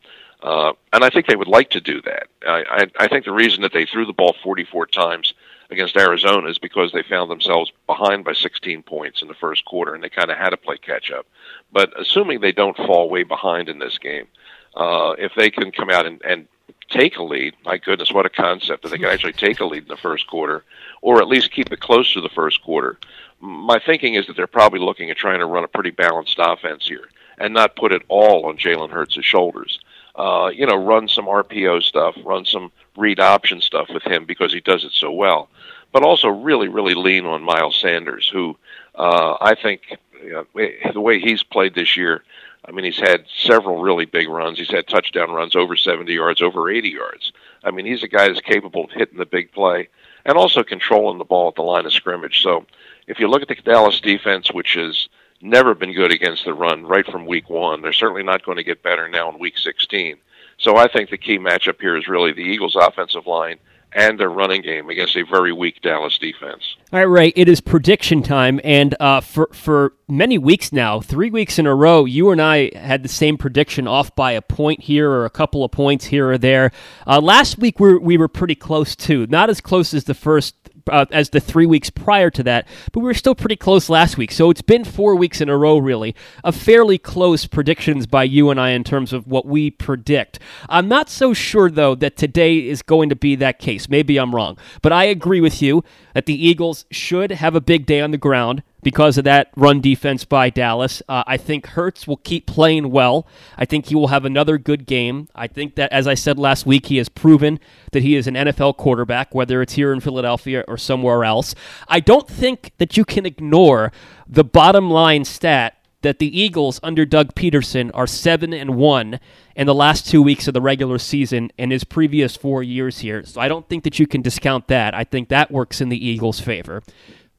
Uh, 0.42 0.72
and 0.92 1.04
I 1.04 1.10
think 1.10 1.26
they 1.26 1.36
would 1.36 1.48
like 1.48 1.70
to 1.70 1.80
do 1.80 2.02
that. 2.02 2.26
I, 2.46 2.64
I, 2.68 3.04
I 3.04 3.08
think 3.08 3.24
the 3.24 3.32
reason 3.32 3.62
that 3.62 3.72
they 3.72 3.86
threw 3.86 4.04
the 4.04 4.12
ball 4.12 4.34
44 4.42 4.86
times 4.86 5.34
against 5.70 5.96
Arizona 5.96 6.48
is 6.48 6.58
because 6.58 6.92
they 6.92 7.02
found 7.02 7.30
themselves 7.30 7.72
behind 7.86 8.24
by 8.24 8.32
16 8.32 8.82
points 8.82 9.22
in 9.22 9.28
the 9.28 9.34
first 9.34 9.64
quarter, 9.64 9.94
and 9.94 10.02
they 10.02 10.08
kind 10.08 10.30
of 10.30 10.36
had 10.36 10.50
to 10.50 10.56
play 10.56 10.76
catch 10.76 11.10
up. 11.10 11.26
But 11.72 11.98
assuming 11.98 12.40
they 12.40 12.52
don't 12.52 12.76
fall 12.76 13.08
way 13.08 13.22
behind 13.22 13.68
in 13.68 13.78
this 13.78 13.98
game, 13.98 14.26
uh, 14.74 15.14
if 15.18 15.32
they 15.36 15.50
can 15.50 15.70
come 15.70 15.90
out 15.90 16.06
and, 16.06 16.20
and 16.24 16.48
take 16.90 17.16
a 17.16 17.22
lead, 17.22 17.54
my 17.64 17.78
goodness, 17.78 18.12
what 18.12 18.26
a 18.26 18.30
concept 18.30 18.82
that 18.82 18.90
they 18.90 18.98
can 18.98 19.06
actually 19.06 19.32
take 19.32 19.60
a 19.60 19.64
lead 19.64 19.84
in 19.84 19.88
the 19.88 19.96
first 19.96 20.26
quarter, 20.26 20.64
or 21.02 21.20
at 21.20 21.28
least 21.28 21.52
keep 21.52 21.72
it 21.72 21.80
close 21.80 22.12
to 22.12 22.20
the 22.20 22.28
first 22.28 22.62
quarter. 22.62 22.98
My 23.40 23.78
thinking 23.78 24.14
is 24.14 24.26
that 24.26 24.36
they're 24.36 24.46
probably 24.46 24.80
looking 24.80 25.10
at 25.10 25.16
trying 25.16 25.38
to 25.38 25.46
run 25.46 25.64
a 25.64 25.68
pretty 25.68 25.90
balanced 25.90 26.36
offense 26.38 26.86
here 26.86 27.08
and 27.38 27.54
not 27.54 27.76
put 27.76 27.92
it 27.92 28.02
all 28.08 28.46
on 28.46 28.56
Jalen 28.56 28.90
Hurts' 28.90 29.24
shoulders 29.24 29.80
uh, 30.16 30.50
you 30.54 30.66
know, 30.66 30.76
run 30.76 31.08
some 31.08 31.26
RPO 31.26 31.82
stuff, 31.82 32.16
run 32.24 32.44
some 32.44 32.70
read 32.96 33.20
option 33.20 33.60
stuff 33.60 33.88
with 33.88 34.02
him 34.02 34.24
because 34.24 34.52
he 34.52 34.60
does 34.60 34.84
it 34.84 34.92
so 34.92 35.10
well. 35.10 35.48
But 35.92 36.02
also 36.02 36.28
really, 36.28 36.68
really 36.68 36.94
lean 36.94 37.26
on 37.26 37.42
Miles 37.42 37.78
Sanders, 37.78 38.28
who 38.28 38.56
uh, 38.94 39.36
I 39.40 39.54
think 39.54 39.98
you 40.22 40.32
know, 40.32 40.46
the 40.92 41.00
way 41.00 41.20
he's 41.20 41.42
played 41.42 41.74
this 41.74 41.96
year. 41.96 42.22
I 42.64 42.70
mean, 42.70 42.84
he's 42.84 43.00
had 43.00 43.24
several 43.36 43.82
really 43.82 44.04
big 44.04 44.28
runs. 44.28 44.58
He's 44.58 44.70
had 44.70 44.86
touchdown 44.86 45.32
runs 45.32 45.56
over 45.56 45.74
70 45.74 46.12
yards, 46.12 46.40
over 46.40 46.70
80 46.70 46.90
yards. 46.90 47.32
I 47.64 47.72
mean, 47.72 47.86
he's 47.86 48.04
a 48.04 48.08
guy 48.08 48.28
that's 48.28 48.40
capable 48.40 48.84
of 48.84 48.92
hitting 48.92 49.18
the 49.18 49.26
big 49.26 49.50
play 49.50 49.88
and 50.24 50.38
also 50.38 50.62
controlling 50.62 51.18
the 51.18 51.24
ball 51.24 51.48
at 51.48 51.56
the 51.56 51.62
line 51.62 51.86
of 51.86 51.92
scrimmage. 51.92 52.40
So 52.40 52.64
if 53.08 53.18
you 53.18 53.28
look 53.28 53.42
at 53.42 53.48
the 53.48 53.56
Dallas 53.56 54.00
defense, 54.00 54.52
which 54.52 54.76
is 54.76 55.08
never 55.42 55.74
been 55.74 55.92
good 55.92 56.12
against 56.12 56.44
the 56.44 56.54
run 56.54 56.84
right 56.84 57.06
from 57.06 57.26
week 57.26 57.50
one. 57.50 57.82
They're 57.82 57.92
certainly 57.92 58.22
not 58.22 58.44
going 58.44 58.56
to 58.56 58.64
get 58.64 58.82
better 58.82 59.08
now 59.08 59.30
in 59.30 59.38
week 59.38 59.58
16. 59.58 60.16
So 60.58 60.76
I 60.76 60.88
think 60.88 61.10
the 61.10 61.18
key 61.18 61.38
matchup 61.38 61.80
here 61.80 61.96
is 61.96 62.08
really 62.08 62.32
the 62.32 62.42
Eagles' 62.42 62.76
offensive 62.76 63.26
line 63.26 63.58
and 63.94 64.18
their 64.18 64.30
running 64.30 64.62
game 64.62 64.88
against 64.88 65.16
a 65.16 65.24
very 65.24 65.52
weak 65.52 65.82
Dallas 65.82 66.18
defense. 66.18 66.76
All 66.92 66.98
right, 66.98 67.02
Ray, 67.02 67.32
it 67.36 67.48
is 67.48 67.60
prediction 67.60 68.22
time, 68.22 68.60
and 68.64 68.94
uh, 69.00 69.20
for 69.20 69.50
for 69.52 69.94
many 70.08 70.38
weeks 70.38 70.72
now, 70.72 71.00
three 71.00 71.30
weeks 71.30 71.58
in 71.58 71.66
a 71.66 71.74
row, 71.74 72.04
you 72.04 72.30
and 72.30 72.40
I 72.40 72.70
had 72.76 73.02
the 73.02 73.08
same 73.08 73.36
prediction 73.36 73.86
off 73.86 74.14
by 74.14 74.32
a 74.32 74.42
point 74.42 74.82
here 74.82 75.10
or 75.10 75.24
a 75.24 75.30
couple 75.30 75.64
of 75.64 75.72
points 75.72 76.06
here 76.06 76.30
or 76.30 76.38
there. 76.38 76.72
Uh, 77.06 77.20
last 77.20 77.58
week 77.58 77.78
we 77.80 77.96
we 77.98 78.16
were 78.16 78.28
pretty 78.28 78.54
close 78.54 78.96
too, 78.96 79.26
not 79.26 79.50
as 79.50 79.60
close 79.60 79.92
as 79.92 80.04
the 80.04 80.14
first 80.14 80.54
uh, 80.90 81.06
as 81.10 81.30
the 81.30 81.40
three 81.40 81.66
weeks 81.66 81.90
prior 81.90 82.30
to 82.30 82.42
that, 82.42 82.66
but 82.92 83.00
we 83.00 83.06
were 83.06 83.14
still 83.14 83.34
pretty 83.34 83.56
close 83.56 83.88
last 83.88 84.16
week. 84.16 84.32
So 84.32 84.50
it's 84.50 84.62
been 84.62 84.84
four 84.84 85.16
weeks 85.16 85.40
in 85.40 85.48
a 85.48 85.56
row, 85.56 85.78
really, 85.78 86.14
of 86.44 86.56
fairly 86.56 86.98
close 86.98 87.46
predictions 87.46 88.06
by 88.06 88.24
you 88.24 88.50
and 88.50 88.60
I 88.60 88.70
in 88.70 88.84
terms 88.84 89.12
of 89.12 89.26
what 89.26 89.46
we 89.46 89.70
predict. 89.70 90.38
I'm 90.68 90.88
not 90.88 91.08
so 91.08 91.32
sure, 91.32 91.70
though, 91.70 91.94
that 91.96 92.16
today 92.16 92.58
is 92.58 92.82
going 92.82 93.08
to 93.08 93.16
be 93.16 93.34
that 93.36 93.58
case. 93.58 93.88
Maybe 93.88 94.18
I'm 94.18 94.34
wrong, 94.34 94.58
but 94.82 94.92
I 94.92 95.04
agree 95.04 95.40
with 95.40 95.62
you 95.62 95.84
that 96.14 96.26
the 96.26 96.46
Eagles 96.46 96.84
should 96.90 97.30
have 97.30 97.54
a 97.54 97.60
big 97.60 97.86
day 97.86 98.00
on 98.00 98.10
the 98.10 98.18
ground 98.18 98.62
because 98.82 99.16
of 99.18 99.24
that 99.24 99.50
run 99.56 99.80
defense 99.80 100.24
by 100.24 100.50
Dallas. 100.50 101.02
Uh, 101.08 101.22
I 101.26 101.36
think 101.36 101.66
Hurts 101.66 102.06
will 102.06 102.16
keep 102.18 102.46
playing 102.46 102.90
well. 102.90 103.26
I 103.56 103.64
think 103.64 103.86
he 103.86 103.94
will 103.94 104.08
have 104.08 104.24
another 104.24 104.58
good 104.58 104.86
game. 104.86 105.28
I 105.34 105.46
think 105.46 105.76
that, 105.76 105.92
as 105.92 106.06
I 106.06 106.14
said 106.14 106.38
last 106.38 106.66
week, 106.66 106.86
he 106.86 106.96
has 106.96 107.08
proven 107.08 107.60
that 107.92 108.02
he 108.02 108.16
is 108.16 108.26
an 108.26 108.34
NFL 108.34 108.76
quarterback, 108.76 109.34
whether 109.34 109.62
it's 109.62 109.74
here 109.74 109.92
in 109.92 110.00
Philadelphia 110.00 110.64
or 110.66 110.76
somewhere 110.76 111.24
else. 111.24 111.54
I 111.88 112.00
don't 112.00 112.28
think 112.28 112.72
that 112.78 112.96
you 112.96 113.04
can 113.04 113.24
ignore 113.24 113.92
the 114.28 114.44
bottom 114.44 114.90
line 114.90 115.24
stat 115.24 115.76
that 116.02 116.18
the 116.18 116.38
Eagles 116.38 116.80
under 116.82 117.04
Doug 117.04 117.34
Pederson 117.34 117.90
are 117.94 118.06
seven 118.06 118.52
and 118.52 118.76
one 118.76 119.20
in 119.54 119.66
the 119.66 119.74
last 119.74 120.06
two 120.06 120.20
weeks 120.20 120.48
of 120.48 120.54
the 120.54 120.60
regular 120.60 120.98
season 120.98 121.50
in 121.56 121.70
his 121.70 121.84
previous 121.84 122.36
four 122.36 122.62
years 122.62 122.98
here. 122.98 123.24
So 123.24 123.40
I 123.40 123.48
don't 123.48 123.68
think 123.68 123.84
that 123.84 123.98
you 123.98 124.06
can 124.06 124.20
discount 124.20 124.68
that. 124.68 124.94
I 124.94 125.04
think 125.04 125.28
that 125.28 125.50
works 125.50 125.80
in 125.80 125.88
the 125.88 126.06
Eagles' 126.06 126.40
favor. 126.40 126.82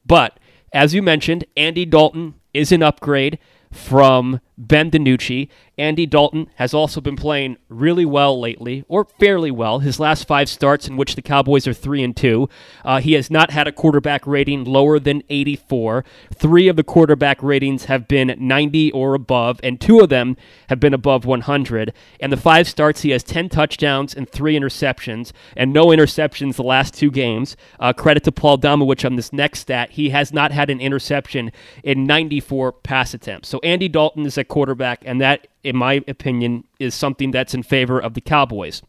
But 0.05 0.39
as 0.73 0.93
you 0.93 1.01
mentioned, 1.01 1.45
Andy 1.55 1.85
Dalton 1.85 2.35
is 2.53 2.71
an 2.71 2.83
upgrade 2.83 3.39
from 3.71 4.39
Ben 4.57 4.91
DiNucci. 4.91 5.49
Andy 5.77 6.05
Dalton 6.05 6.49
has 6.55 6.73
also 6.73 7.01
been 7.01 7.15
playing 7.15 7.57
really 7.67 8.05
well 8.05 8.39
lately, 8.39 8.85
or 8.87 9.05
fairly 9.05 9.49
well. 9.49 9.79
His 9.79 9.99
last 9.99 10.27
five 10.27 10.47
starts, 10.47 10.87
in 10.87 10.97
which 10.97 11.15
the 11.15 11.21
Cowboys 11.23 11.67
are 11.67 11.73
three 11.73 12.03
and 12.03 12.15
two, 12.15 12.47
uh, 12.85 12.99
he 12.99 13.13
has 13.13 13.31
not 13.31 13.49
had 13.49 13.67
a 13.67 13.71
quarterback 13.71 14.27
rating 14.27 14.65
lower 14.65 14.99
than 14.99 15.23
84. 15.29 16.05
Three 16.33 16.67
of 16.67 16.75
the 16.75 16.83
quarterback 16.83 17.41
ratings 17.41 17.85
have 17.85 18.07
been 18.07 18.35
90 18.37 18.91
or 18.91 19.15
above, 19.15 19.59
and 19.63 19.81
two 19.81 19.99
of 19.99 20.09
them 20.09 20.37
have 20.69 20.79
been 20.79 20.93
above 20.93 21.25
100. 21.25 21.91
And 22.19 22.31
the 22.31 22.37
five 22.37 22.67
starts, 22.67 23.01
he 23.01 23.09
has 23.09 23.23
10 23.23 23.49
touchdowns 23.49 24.13
and 24.13 24.29
three 24.29 24.55
interceptions, 24.55 25.31
and 25.57 25.73
no 25.73 25.87
interceptions 25.87 26.55
the 26.55 26.63
last 26.63 26.93
two 26.93 27.09
games. 27.09 27.57
Uh, 27.79 27.93
credit 27.93 28.23
to 28.25 28.31
Paul 28.31 28.59
Domowitch 28.59 29.05
on 29.05 29.15
this 29.15 29.33
next 29.33 29.61
stat. 29.61 29.91
He 29.91 30.11
has 30.11 30.31
not 30.31 30.51
had 30.51 30.69
an 30.69 30.79
interception 30.79 31.51
in 31.83 32.05
94 32.05 32.73
pass 32.73 33.15
attempts. 33.15 33.49
So 33.49 33.59
Andy 33.63 33.87
Dalton 33.87 34.27
is 34.27 34.37
a 34.37 34.42
quarterback, 34.47 35.01
and 35.05 35.21
that, 35.21 35.47
in 35.63 35.75
my 35.75 36.03
opinion, 36.07 36.63
is 36.79 36.95
something 36.95 37.31
that's 37.31 37.53
in 37.53 37.63
favor 37.63 37.99
of 37.99 38.13
the 38.13 38.21
Cowboys. 38.21 38.81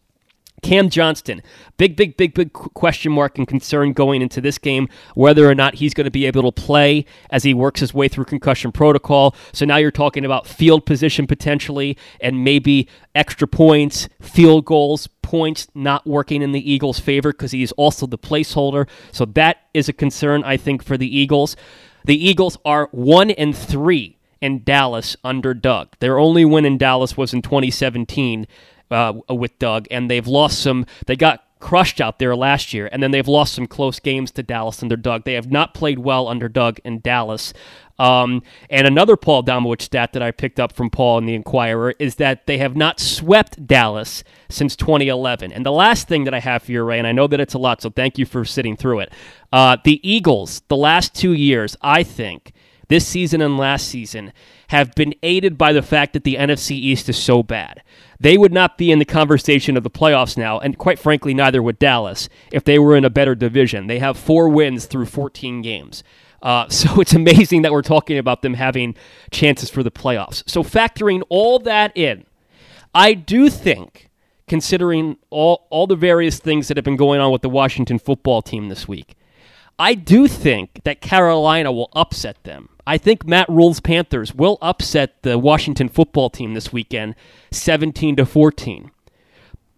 Cam 0.65 0.89
Johnston, 0.89 1.43
big, 1.77 1.95
big, 1.95 2.17
big, 2.17 2.33
big 2.33 2.53
question 2.55 3.13
mark 3.13 3.37
and 3.37 3.47
concern 3.47 3.93
going 3.93 4.23
into 4.23 4.41
this 4.41 4.57
game, 4.57 4.89
whether 5.15 5.49
or 5.49 5.55
not 5.55 5.75
he's 5.75 5.93
going 5.93 6.07
to 6.07 6.11
be 6.11 6.25
able 6.25 6.51
to 6.51 6.63
play 6.63 7.05
as 7.31 7.43
he 7.43 7.53
works 7.53 7.81
his 7.81 7.93
way 7.93 8.09
through 8.09 8.25
concussion 8.25 8.73
protocol. 8.73 9.37
So 9.53 9.67
now 9.67 9.77
you're 9.77 9.91
talking 9.91 10.25
about 10.25 10.47
field 10.47 10.87
position 10.87 11.27
potentially 11.27 11.99
and 12.19 12.45
maybe 12.45 12.89
extra 13.15 13.47
points, 13.47 14.09
field 14.23 14.65
goals, 14.65 15.07
points 15.21 15.69
not 15.75 16.07
working 16.07 16.41
in 16.41 16.53
the 16.53 16.73
Eagles' 16.73 16.99
favor 16.99 17.33
because 17.33 17.53
he's 17.53 17.73
also 17.73 18.07
the 18.07 18.19
placeholder. 18.19 18.89
So 19.13 19.27
that 19.27 19.59
is 19.75 19.91
a 19.91 19.93
concern, 19.93 20.45
I 20.45 20.57
think, 20.57 20.83
for 20.83 20.97
the 20.97 21.15
Eagles. 21.15 21.57
The 22.07 22.17
Eagles 22.17 22.57
are 22.65 22.89
one 22.91 23.31
and 23.33 23.57
three 23.57 24.14
in 24.41 24.63
Dallas 24.65 25.17
under 25.25 25.55
Doug. 25.55 25.89
Their 26.01 26.19
only 26.19 26.45
win 26.45 26.65
in 26.65 26.79
Dallas 26.79 27.17
was 27.17 27.33
in 27.33 27.43
2017 27.43 28.47
uh, 28.91 29.15
with 29.29 29.59
Doug, 29.59 29.87
and 29.91 30.11
they've 30.11 30.27
lost 30.27 30.61
some. 30.61 30.87
They 31.07 31.17
got 31.17 31.45
crushed 31.65 31.99
out 31.99 32.19
there 32.19 32.37
last 32.37 32.75
year, 32.75 32.91
and 32.93 33.03
then 33.03 33.11
they've 33.11 33.27
lost 33.27 33.55
some 33.55 33.67
close 33.67 33.99
games 33.99 34.31
to 34.33 34.43
Dallas 34.43 34.83
under 34.83 34.97
Doug. 34.97 35.25
They 35.25 35.33
have 35.33 35.51
not 35.51 35.73
played 35.73 35.99
well 35.99 36.29
under 36.29 36.47
Doug 36.47 36.79
in 36.85 37.01
Dallas. 37.01 37.55
Um, 37.99 38.43
and 38.69 38.87
another 38.87 39.17
Paul 39.17 39.43
Domowitch 39.43 39.81
stat 39.81 40.13
that 40.13 40.23
I 40.23 40.31
picked 40.31 40.61
up 40.61 40.75
from 40.75 40.91
Paul 40.91 41.19
in 41.19 41.27
the 41.27 41.35
Inquirer 41.35 41.95
is 41.99 42.17
that 42.17 42.47
they 42.47 42.59
have 42.59 42.77
not 42.77 43.01
swept 43.01 43.67
Dallas 43.67 44.25
since 44.51 44.77
2011. 44.77 45.53
And 45.53 45.65
the 45.65 45.73
last 45.73 46.07
thing 46.07 46.25
that 46.25 46.35
I 46.35 46.41
have 46.41 46.65
for 46.65 46.73
you, 46.73 46.83
Ray, 46.83 46.99
and 46.99 47.07
I 47.07 47.13
know 47.13 47.29
that 47.29 47.41
it's 47.41 47.55
a 47.55 47.59
lot, 47.59 47.81
so 47.81 47.89
thank 47.89 48.19
you 48.19 48.27
for 48.27 48.45
sitting 48.45 48.77
through 48.77 49.01
it. 49.01 49.13
Uh, 49.53 49.79
the 49.85 50.07
Eagles, 50.09 50.63
the 50.69 50.77
last 50.77 51.15
two 51.15 51.33
years, 51.33 51.77
I 51.81 52.03
think, 52.03 52.53
this 52.89 53.07
season 53.07 53.41
and 53.41 53.57
last 53.57 53.89
season 53.89 54.33
have 54.69 54.95
been 54.95 55.15
aided 55.23 55.57
by 55.59 55.73
the 55.73 55.83
fact 55.83 56.13
that 56.13 56.25
the 56.25 56.37
NFC 56.37 56.73
East 56.73 57.09
is 57.09 57.17
so 57.17 57.43
bad. 57.43 57.83
They 58.21 58.39
would 58.39 58.53
not 58.53 58.79
be 58.79 58.91
in 58.91 58.99
the 58.99 59.05
conversation 59.05 59.77
of 59.77 59.83
the 59.83 59.91
playoffs 59.91 60.37
now, 60.37 60.59
and 60.59 60.79
quite 60.79 60.99
frankly, 60.99 61.35
neither 61.35 61.63
would 61.63 61.79
Dallas 61.79 62.29
if 62.53 62.65
they 62.65 62.79
were 62.79 62.97
in 62.97 63.05
a 63.05 63.11
better 63.11 63.35
division. 63.35 63.87
They 63.87 63.99
have 63.99 64.17
four 64.17 64.49
wins 64.49 64.87
through 64.87 65.07
14 65.07 65.63
games. 65.63 66.03
Uh, 66.43 66.69
so 66.69 67.01
it's 67.01 67.15
amazing 67.15 67.63
that 67.63 67.73
we're 67.73 67.83
talking 67.83 68.19
about 68.19 68.43
them 68.43 68.55
having 68.55 68.95
chances 69.31 69.71
for 69.71 69.83
the 69.83 69.91
playoffs. 69.91 70.43
So 70.47 70.63
factoring 70.63 71.23
all 71.29 71.59
that 71.61 71.97
in, 71.97 72.27
I 72.95 73.15
do 73.15 73.51
think, 73.51 74.11
considering 74.47 75.17
all, 75.31 75.67
all 75.71 75.87
the 75.87 75.97
various 75.97 76.39
things 76.39 76.69
that 76.69 76.77
have 76.77 76.85
been 76.85 76.97
going 76.97 77.21
on 77.21 77.33
with 77.33 77.43
the 77.43 77.49
Washington 77.49 77.99
football 77.99 78.43
team 78.43 78.69
this 78.69 78.87
week, 78.87 79.17
I 79.79 79.95
do 79.95 80.29
think 80.29 80.83
that 80.85 81.01
Carolina 81.01 81.73
will 81.73 81.89
upset 81.95 82.45
them. 82.45 82.69
I 82.87 82.99
think 82.99 83.27
Matt 83.27 83.49
Rhule's 83.49 83.81
Panthers 83.81 84.35
will 84.35 84.59
upset 84.61 85.23
the 85.23 85.39
Washington 85.39 85.89
football 85.89 86.29
team 86.29 86.55
this 86.55 86.73
weekend, 86.73 87.15
17 87.51 88.17
to 88.17 88.27
14. 88.27 88.91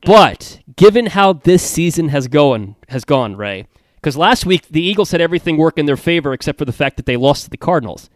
But 0.04 0.60
given 0.76 1.06
how 1.06 1.32
this 1.32 1.62
season 1.62 2.08
has 2.08 2.28
gone, 2.28 2.76
has 2.88 3.04
gone, 3.04 3.36
Ray, 3.36 3.66
because 3.96 4.16
last 4.16 4.46
week 4.46 4.68
the 4.68 4.82
Eagles 4.82 5.12
had 5.12 5.20
everything 5.20 5.56
work 5.56 5.78
in 5.78 5.86
their 5.86 5.96
favor 5.96 6.32
except 6.32 6.58
for 6.58 6.64
the 6.64 6.72
fact 6.72 6.96
that 6.96 7.06
they 7.06 7.16
lost 7.16 7.44
to 7.44 7.50
the 7.50 7.56
Cardinals. 7.56 8.10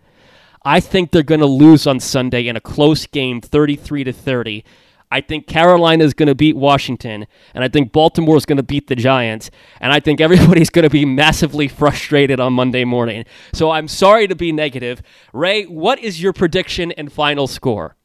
I 0.64 0.80
think 0.80 1.10
they're 1.10 1.22
going 1.22 1.40
to 1.40 1.46
lose 1.46 1.86
on 1.86 2.00
Sunday 2.00 2.46
in 2.46 2.56
a 2.56 2.60
close 2.60 3.06
game, 3.06 3.40
33 3.40 4.04
to 4.04 4.12
30. 4.12 4.64
I 5.10 5.20
think 5.20 5.46
Carolina 5.46 6.04
is 6.04 6.14
going 6.14 6.28
to 6.28 6.34
beat 6.34 6.56
Washington, 6.56 7.26
and 7.54 7.64
I 7.64 7.68
think 7.68 7.92
Baltimore 7.92 8.36
is 8.36 8.46
going 8.46 8.58
to 8.58 8.62
beat 8.62 8.86
the 8.86 8.94
Giants, 8.94 9.50
and 9.80 9.92
I 9.92 10.00
think 10.00 10.20
everybody's 10.20 10.70
going 10.70 10.84
to 10.84 10.90
be 10.90 11.04
massively 11.04 11.66
frustrated 11.68 12.38
on 12.38 12.52
Monday 12.52 12.84
morning. 12.84 13.24
So 13.52 13.70
I'm 13.70 13.88
sorry 13.88 14.28
to 14.28 14.36
be 14.36 14.52
negative. 14.52 15.02
Ray, 15.32 15.64
what 15.64 15.98
is 15.98 16.22
your 16.22 16.32
prediction 16.32 16.92
and 16.92 17.12
final 17.12 17.46
score? 17.46 17.96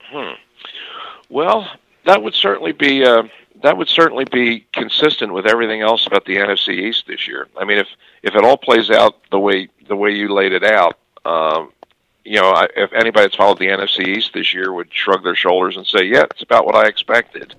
Hmm. 0.00 0.34
Well, 1.30 1.66
that 2.04 2.22
would 2.22 2.34
certainly 2.34 2.72
be 2.72 3.04
uh, 3.04 3.22
that 3.62 3.76
would 3.76 3.88
certainly 3.88 4.24
be 4.24 4.66
consistent 4.72 5.32
with 5.32 5.46
everything 5.46 5.80
else 5.80 6.06
about 6.06 6.24
the 6.24 6.36
NFC 6.36 6.74
East 6.74 7.06
this 7.06 7.26
year. 7.26 7.48
I 7.56 7.64
mean, 7.64 7.78
if 7.78 7.88
if 8.22 8.34
it 8.34 8.44
all 8.44 8.56
plays 8.58 8.90
out 8.90 9.14
the 9.30 9.38
way 9.38 9.68
the 9.88 9.96
way 9.96 10.10
you 10.10 10.28
laid 10.28 10.52
it 10.52 10.64
out, 10.64 10.98
um, 11.24 11.72
you 12.24 12.40
know, 12.40 12.66
if 12.76 12.92
anybody 12.92 13.24
that's 13.24 13.36
followed 13.36 13.58
the 13.58 13.66
NFC 13.66 14.06
East 14.06 14.32
this 14.32 14.54
year 14.54 14.72
would 14.72 14.92
shrug 14.92 15.24
their 15.24 15.34
shoulders 15.34 15.76
and 15.76 15.86
say, 15.86 16.04
"Yeah, 16.04 16.24
it's 16.30 16.42
about 16.42 16.66
what 16.66 16.76
I 16.76 16.86
expected," 16.86 17.54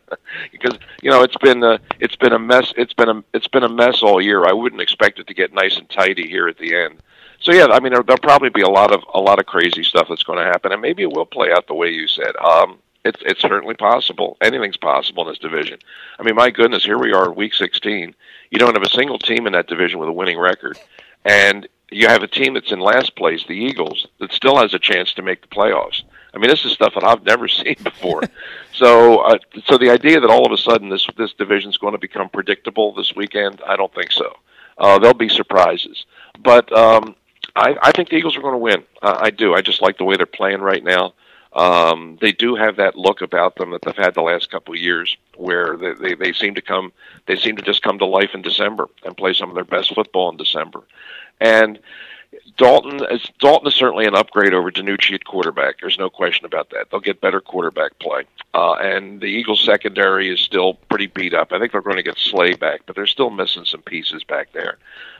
because 0.52 0.76
you 1.02 1.10
know 1.10 1.22
it's 1.22 1.36
been 1.36 1.62
a, 1.62 1.78
it's 2.00 2.16
been 2.16 2.32
a 2.32 2.38
mess. 2.38 2.72
It's 2.76 2.94
been 2.94 3.08
a 3.08 3.24
it's 3.32 3.48
been 3.48 3.62
a 3.62 3.68
mess 3.68 4.02
all 4.02 4.20
year. 4.20 4.44
I 4.44 4.52
wouldn't 4.52 4.82
expect 4.82 5.20
it 5.20 5.28
to 5.28 5.34
get 5.34 5.54
nice 5.54 5.76
and 5.78 5.88
tidy 5.88 6.26
here 6.28 6.48
at 6.48 6.58
the 6.58 6.74
end. 6.74 7.00
So 7.40 7.52
yeah, 7.52 7.66
I 7.66 7.78
mean 7.78 7.92
there, 7.92 8.02
there'll 8.02 8.18
probably 8.18 8.50
be 8.50 8.62
a 8.62 8.68
lot 8.68 8.92
of 8.92 9.04
a 9.14 9.20
lot 9.20 9.38
of 9.38 9.46
crazy 9.46 9.84
stuff 9.84 10.08
that's 10.08 10.24
going 10.24 10.38
to 10.38 10.44
happen, 10.44 10.72
and 10.72 10.82
maybe 10.82 11.02
it 11.02 11.12
will 11.12 11.26
play 11.26 11.52
out 11.52 11.68
the 11.68 11.74
way 11.74 11.90
you 11.90 12.08
said. 12.08 12.34
Um, 12.36 12.78
it's 13.04 13.22
it's 13.24 13.40
certainly 13.40 13.74
possible. 13.74 14.36
Anything's 14.40 14.76
possible 14.76 15.22
in 15.24 15.28
this 15.28 15.38
division. 15.38 15.78
I 16.18 16.24
mean, 16.24 16.34
my 16.34 16.50
goodness, 16.50 16.84
here 16.84 16.98
we 16.98 17.12
are, 17.12 17.30
week 17.30 17.54
16. 17.54 18.14
You 18.50 18.58
don't 18.58 18.74
have 18.74 18.82
a 18.82 18.88
single 18.88 19.20
team 19.20 19.46
in 19.46 19.52
that 19.52 19.68
division 19.68 20.00
with 20.00 20.08
a 20.08 20.12
winning 20.12 20.38
record, 20.38 20.76
and 21.24 21.68
you 21.90 22.08
have 22.08 22.22
a 22.22 22.28
team 22.28 22.54
that's 22.54 22.72
in 22.72 22.80
last 22.80 23.16
place, 23.16 23.44
the 23.46 23.54
Eagles, 23.54 24.06
that 24.20 24.32
still 24.32 24.56
has 24.58 24.74
a 24.74 24.78
chance 24.78 25.12
to 25.14 25.22
make 25.22 25.42
the 25.42 25.48
playoffs. 25.48 26.02
I 26.34 26.38
mean, 26.38 26.50
this 26.50 26.64
is 26.64 26.72
stuff 26.72 26.94
that 26.94 27.04
I've 27.04 27.24
never 27.24 27.48
seen 27.48 27.76
before. 27.82 28.22
so, 28.72 29.18
uh, 29.18 29.38
so 29.64 29.78
the 29.78 29.90
idea 29.90 30.20
that 30.20 30.30
all 30.30 30.46
of 30.46 30.52
a 30.52 30.58
sudden 30.58 30.88
this 30.88 31.06
this 31.16 31.32
division 31.32 31.70
is 31.70 31.78
going 31.78 31.92
to 31.92 31.98
become 31.98 32.28
predictable 32.28 32.94
this 32.94 33.14
weekend, 33.16 33.62
I 33.66 33.76
don't 33.76 33.94
think 33.94 34.12
so. 34.12 34.36
Uh, 34.76 34.98
there'll 34.98 35.14
be 35.14 35.28
surprises, 35.28 36.06
but 36.40 36.72
um, 36.72 37.16
I, 37.56 37.76
I 37.82 37.92
think 37.92 38.10
the 38.10 38.16
Eagles 38.16 38.36
are 38.36 38.42
going 38.42 38.54
to 38.54 38.58
win. 38.58 38.84
Uh, 39.02 39.18
I 39.18 39.30
do. 39.30 39.54
I 39.54 39.62
just 39.62 39.82
like 39.82 39.98
the 39.98 40.04
way 40.04 40.16
they're 40.16 40.26
playing 40.26 40.60
right 40.60 40.84
now. 40.84 41.14
Um, 41.58 42.18
they 42.20 42.30
do 42.30 42.54
have 42.54 42.76
that 42.76 42.96
look 42.96 43.20
about 43.20 43.56
them 43.56 43.72
that 43.72 43.82
they've 43.82 43.96
had 43.96 44.14
the 44.14 44.22
last 44.22 44.48
couple 44.48 44.74
of 44.74 44.80
years, 44.80 45.16
where 45.36 45.76
they, 45.76 45.92
they 45.94 46.14
they 46.14 46.32
seem 46.32 46.54
to 46.54 46.62
come, 46.62 46.92
they 47.26 47.34
seem 47.34 47.56
to 47.56 47.62
just 47.62 47.82
come 47.82 47.98
to 47.98 48.06
life 48.06 48.30
in 48.32 48.42
December 48.42 48.88
and 49.04 49.16
play 49.16 49.32
some 49.32 49.48
of 49.48 49.56
their 49.56 49.64
best 49.64 49.92
football 49.92 50.30
in 50.30 50.36
December. 50.36 50.84
And 51.40 51.80
Dalton 52.56 53.04
is 53.10 53.26
Dalton 53.38 53.68
is 53.68 53.74
certainly 53.74 54.06
an 54.06 54.14
upgrade 54.14 54.54
over 54.54 54.70
DiNucci 54.70 55.14
at 55.14 55.24
quarterback. 55.24 55.80
There's 55.80 55.98
no 55.98 56.10
question 56.10 56.46
about 56.46 56.70
that. 56.70 56.86
They'll 56.90 57.00
get 57.00 57.20
better 57.20 57.40
quarterback 57.40 57.98
play. 57.98 58.24
Uh, 58.54 58.74
and 58.74 59.20
the 59.20 59.26
Eagles 59.26 59.62
secondary 59.62 60.30
is 60.30 60.40
still 60.40 60.74
pretty 60.88 61.06
beat 61.06 61.34
up. 61.34 61.52
I 61.52 61.58
think 61.58 61.72
they're 61.72 61.80
going 61.80 61.96
to 61.96 62.02
get 62.02 62.18
Slay 62.18 62.54
back, 62.54 62.82
but 62.86 62.96
they're 62.96 63.06
still 63.06 63.30
missing 63.30 63.64
some 63.64 63.82
pieces 63.82 64.24
back 64.24 64.52
there. 64.52 64.78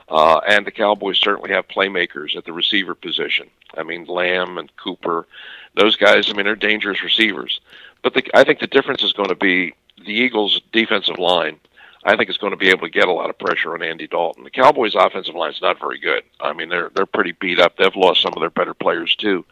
Uh, 0.08 0.40
and 0.48 0.66
the 0.66 0.70
Cowboys 0.70 1.18
certainly 1.18 1.50
have 1.50 1.68
playmakers 1.68 2.34
at 2.36 2.44
the 2.44 2.52
receiver 2.52 2.94
position. 2.94 3.48
I 3.76 3.82
mean, 3.82 4.06
Lamb 4.06 4.56
and 4.56 4.74
Cooper, 4.76 5.26
those 5.74 5.96
guys. 5.96 6.30
I 6.30 6.32
mean, 6.32 6.46
they're 6.46 6.56
dangerous 6.56 7.02
receivers. 7.02 7.60
But 8.02 8.14
the, 8.14 8.24
I 8.32 8.44
think 8.44 8.60
the 8.60 8.66
difference 8.66 9.02
is 9.02 9.12
going 9.12 9.28
to 9.28 9.34
be 9.34 9.74
the 10.04 10.12
Eagles' 10.12 10.60
defensive 10.72 11.18
line 11.18 11.58
I 12.04 12.16
think 12.16 12.30
is 12.30 12.38
going 12.38 12.52
to 12.52 12.56
be 12.56 12.68
able 12.68 12.86
to 12.86 12.90
get 12.90 13.08
a 13.08 13.12
lot 13.12 13.30
of 13.30 13.38
pressure 13.38 13.74
on 13.74 13.82
Andy 13.82 14.06
Dalton. 14.06 14.44
The 14.44 14.50
Cowboys' 14.50 14.94
offensive 14.94 15.34
line 15.34 15.50
is 15.50 15.60
not 15.60 15.80
very 15.80 15.98
good. 15.98 16.22
I 16.40 16.52
mean, 16.52 16.68
they're 16.68 16.90
they're 16.94 17.06
pretty 17.06 17.32
beat 17.32 17.58
up. 17.58 17.76
They've 17.76 17.94
lost 17.96 18.22
some 18.22 18.32
of 18.34 18.40
their 18.40 18.50
better 18.50 18.74
players 18.74 19.14
too, 19.16 19.44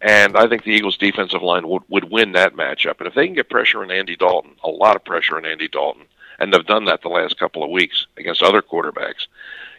and 0.00 0.36
I 0.36 0.48
think 0.48 0.64
the 0.64 0.70
Eagles' 0.70 0.96
defensive 0.96 1.42
line 1.42 1.68
would 1.68 1.82
would 1.88 2.10
win 2.10 2.32
that 2.32 2.54
matchup. 2.54 2.98
And 2.98 3.08
if 3.08 3.14
they 3.14 3.26
can 3.26 3.34
get 3.34 3.50
pressure 3.50 3.82
on 3.82 3.90
Andy 3.90 4.16
Dalton, 4.16 4.52
a 4.62 4.68
lot 4.68 4.96
of 4.96 5.04
pressure 5.04 5.36
on 5.36 5.44
Andy 5.44 5.68
Dalton, 5.68 6.04
and 6.38 6.52
they've 6.52 6.64
done 6.66 6.84
that 6.84 7.02
the 7.02 7.08
last 7.08 7.38
couple 7.38 7.64
of 7.64 7.70
weeks 7.70 8.06
against 8.16 8.42
other 8.42 8.62
quarterbacks. 8.62 9.26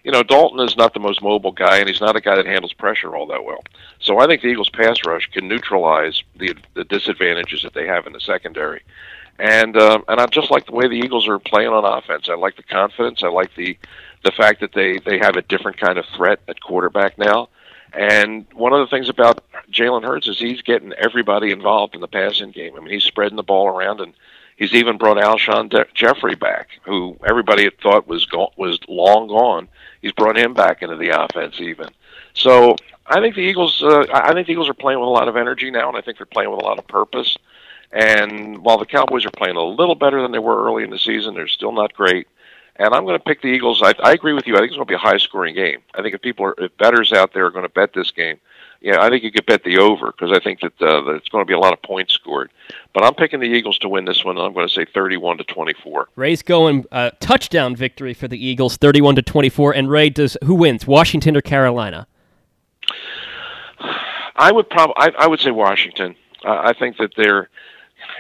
You 0.04 0.12
know, 0.12 0.24
Dalton 0.24 0.62
is 0.62 0.78
not 0.78 0.94
the 0.94 1.00
most 1.00 1.22
mobile 1.22 1.52
guy, 1.52 1.78
and 1.78 1.90
he's 1.90 2.02
not 2.02 2.16
a 2.16 2.22
guy 2.22 2.36
that 2.36 2.46
handles 2.46 2.74
pressure 2.74 3.16
all 3.16 3.28
that 3.28 3.44
well. 3.44 3.64
So 4.00 4.20
I 4.20 4.28
think 4.28 4.42
the 4.42 4.48
Eagles' 4.48 4.70
pass 4.70 5.06
rush 5.06 5.30
can 5.32 5.48
neutralize 5.48 6.24
the 6.38 6.56
the 6.74 6.84
disadvantages 6.84 7.64
that 7.64 7.74
they 7.74 7.88
have 7.88 8.08
in 8.08 8.14
the 8.14 8.20
secondary 8.20 8.82
and 9.40 9.78
uh, 9.78 10.02
and 10.08 10.20
I 10.20 10.26
just 10.28 10.52
like 10.52 10.66
the 10.66 10.74
way 10.74 10.88
the 10.88 10.96
Eagles 10.96 11.28
are 11.28 11.40
playing 11.40 11.70
on 11.70 11.86
offense. 11.86 12.30
I 12.30 12.36
like 12.36 12.58
the 12.58 12.64
confidence. 12.64 13.24
I 13.24 13.30
like 13.30 13.56
the 13.56 13.78
the 14.24 14.32
fact 14.32 14.60
that 14.62 14.74
they 14.74 15.00
they 15.00 15.18
have 15.20 15.36
a 15.36 15.42
different 15.44 15.78
kind 15.78 15.98
of 15.98 16.06
threat 16.16 16.40
at 16.48 16.62
quarterback 16.62 17.18
now, 17.18 17.50
And 17.94 18.46
one 18.54 18.74
of 18.74 18.80
the 18.80 18.88
things 18.88 19.10
about 19.10 19.44
Jalen 19.72 20.04
Hurts 20.04 20.28
is 20.28 20.40
he's 20.40 20.62
getting 20.62 20.94
everybody 20.94 21.52
involved 21.52 21.96
in 21.96 22.02
the 22.02 22.08
passing 22.08 22.52
game. 22.52 22.76
I 22.76 22.80
mean, 22.80 22.94
he's 22.94 23.04
spreading 23.04 23.36
the 23.38 23.44
ball 23.44 23.68
around, 23.68 24.02
and 24.02 24.14
he's 24.58 24.74
even 24.74 24.98
brought 24.98 25.18
Alshon 25.18 25.70
De- 25.70 25.88
Jeffery 25.94 26.36
back, 26.36 26.70
who 26.84 27.18
everybody 27.28 27.64
had 27.64 27.80
thought 27.80 28.08
was 28.08 28.26
go- 28.26 28.54
was 28.58 28.80
long 28.88 29.28
gone. 29.28 29.68
He's 30.02 30.12
brought 30.12 30.38
him 30.38 30.54
back 30.54 30.82
into 30.82 30.96
the 30.98 31.10
offense 31.10 31.60
even. 31.60 31.90
So 32.34 32.76
I 33.08 33.20
think 33.22 33.36
the 33.36 33.42
Eagles. 33.42 33.82
Uh, 33.84 34.06
I 34.14 34.34
think 34.34 34.48
the 34.48 34.54
Eagles 34.54 34.70
are 34.70 34.74
playing 34.76 35.00
with 35.00 35.08
a 35.08 35.12
lot 35.12 35.28
of 35.28 35.36
energy 35.38 35.72
now, 35.72 35.88
and 35.90 35.98
I 35.98 36.02
think 36.02 36.18
they're 36.18 36.26
playing 36.28 36.52
with 36.52 36.62
a 36.62 36.66
lot 36.66 36.78
of 36.80 36.88
purpose. 36.88 37.36
And 37.92 38.60
while 38.60 38.78
the 38.78 38.86
Cowboys 38.86 39.26
are 39.26 39.32
playing 39.32 39.56
a 39.56 39.64
little 39.64 39.96
better 39.96 40.22
than 40.22 40.32
they 40.32 40.40
were 40.40 40.66
early 40.66 40.84
in 40.84 40.90
the 40.90 41.00
season, 41.00 41.34
they're 41.34 41.48
still 41.48 41.72
not 41.72 41.94
great. 41.94 42.28
And 42.76 42.94
I'm 42.94 43.04
going 43.04 43.18
to 43.18 43.24
pick 43.24 43.42
the 43.42 43.48
Eagles. 43.48 43.82
I, 43.84 43.94
I 44.04 44.14
agree 44.14 44.34
with 44.34 44.48
you. 44.48 44.56
I 44.56 44.60
think 44.60 44.70
it's 44.70 44.78
going 44.78 44.88
to 44.88 44.92
be 44.92 44.96
a 44.96 45.00
high-scoring 45.00 45.56
game. 45.56 45.80
I 45.96 46.02
think 46.02 46.16
if 46.16 46.22
people 46.22 46.46
are, 46.46 46.56
if 46.58 46.76
bettors 46.78 47.12
out 47.12 47.34
there 47.34 47.46
are 47.46 47.52
going 47.52 47.66
to 47.66 47.70
bet 47.70 47.94
this 47.94 48.12
game, 48.12 48.40
yeah, 48.82 49.02
I 49.02 49.10
think 49.10 49.24
you 49.24 49.32
could 49.32 49.46
bet 49.46 49.64
the 49.64 49.78
over 49.78 50.14
because 50.14 50.32
I 50.32 50.40
think 50.40 50.62
that, 50.62 50.82
uh, 50.82 51.02
that 51.02 51.16
it's 51.16 51.28
going 51.28 51.42
to 51.44 51.48
be 51.48 51.54
a 51.54 51.60
lot 51.60 51.74
of 51.74 51.82
points 51.82 52.14
scored. 52.14 52.50
But 52.94 53.04
I'm 53.04 53.14
picking 53.14 53.42
the 53.42 53.48
Eagles 53.48 53.78
to 53.80 53.90
win 53.90 54.06
this 54.06 54.24
one. 54.24 54.38
I'm 54.38 54.54
going 54.54 54.68
to 54.68 54.74
say 54.74 54.86
31 54.86 55.40
to 55.40 55.44
24. 55.44 56.10
Ray's 56.16 56.42
going 56.42 56.86
uh, 56.92 57.12
touchdown 57.20 57.76
victory 57.76 58.14
for 58.14 58.30
the 58.30 58.44
Eagles, 58.44 58.78
31 58.78 59.16
to 59.16 59.22
24. 59.22 59.74
And 59.74 59.90
Ray 59.90 60.10
does 60.10 60.38
who 60.46 60.56
wins, 60.56 60.88
Washington 60.88 61.36
or 61.36 61.42
Carolina? 61.42 62.08
I 64.38 64.54
would 64.54 64.70
probably 64.70 64.96
I, 64.98 65.12
I 65.20 65.28
would 65.28 65.42
say 65.42 65.52
Washington. 65.52 66.16
Uh, 66.46 66.62
I 66.64 66.74
think 66.74 66.96
that 66.98 67.12
they're 67.18 67.50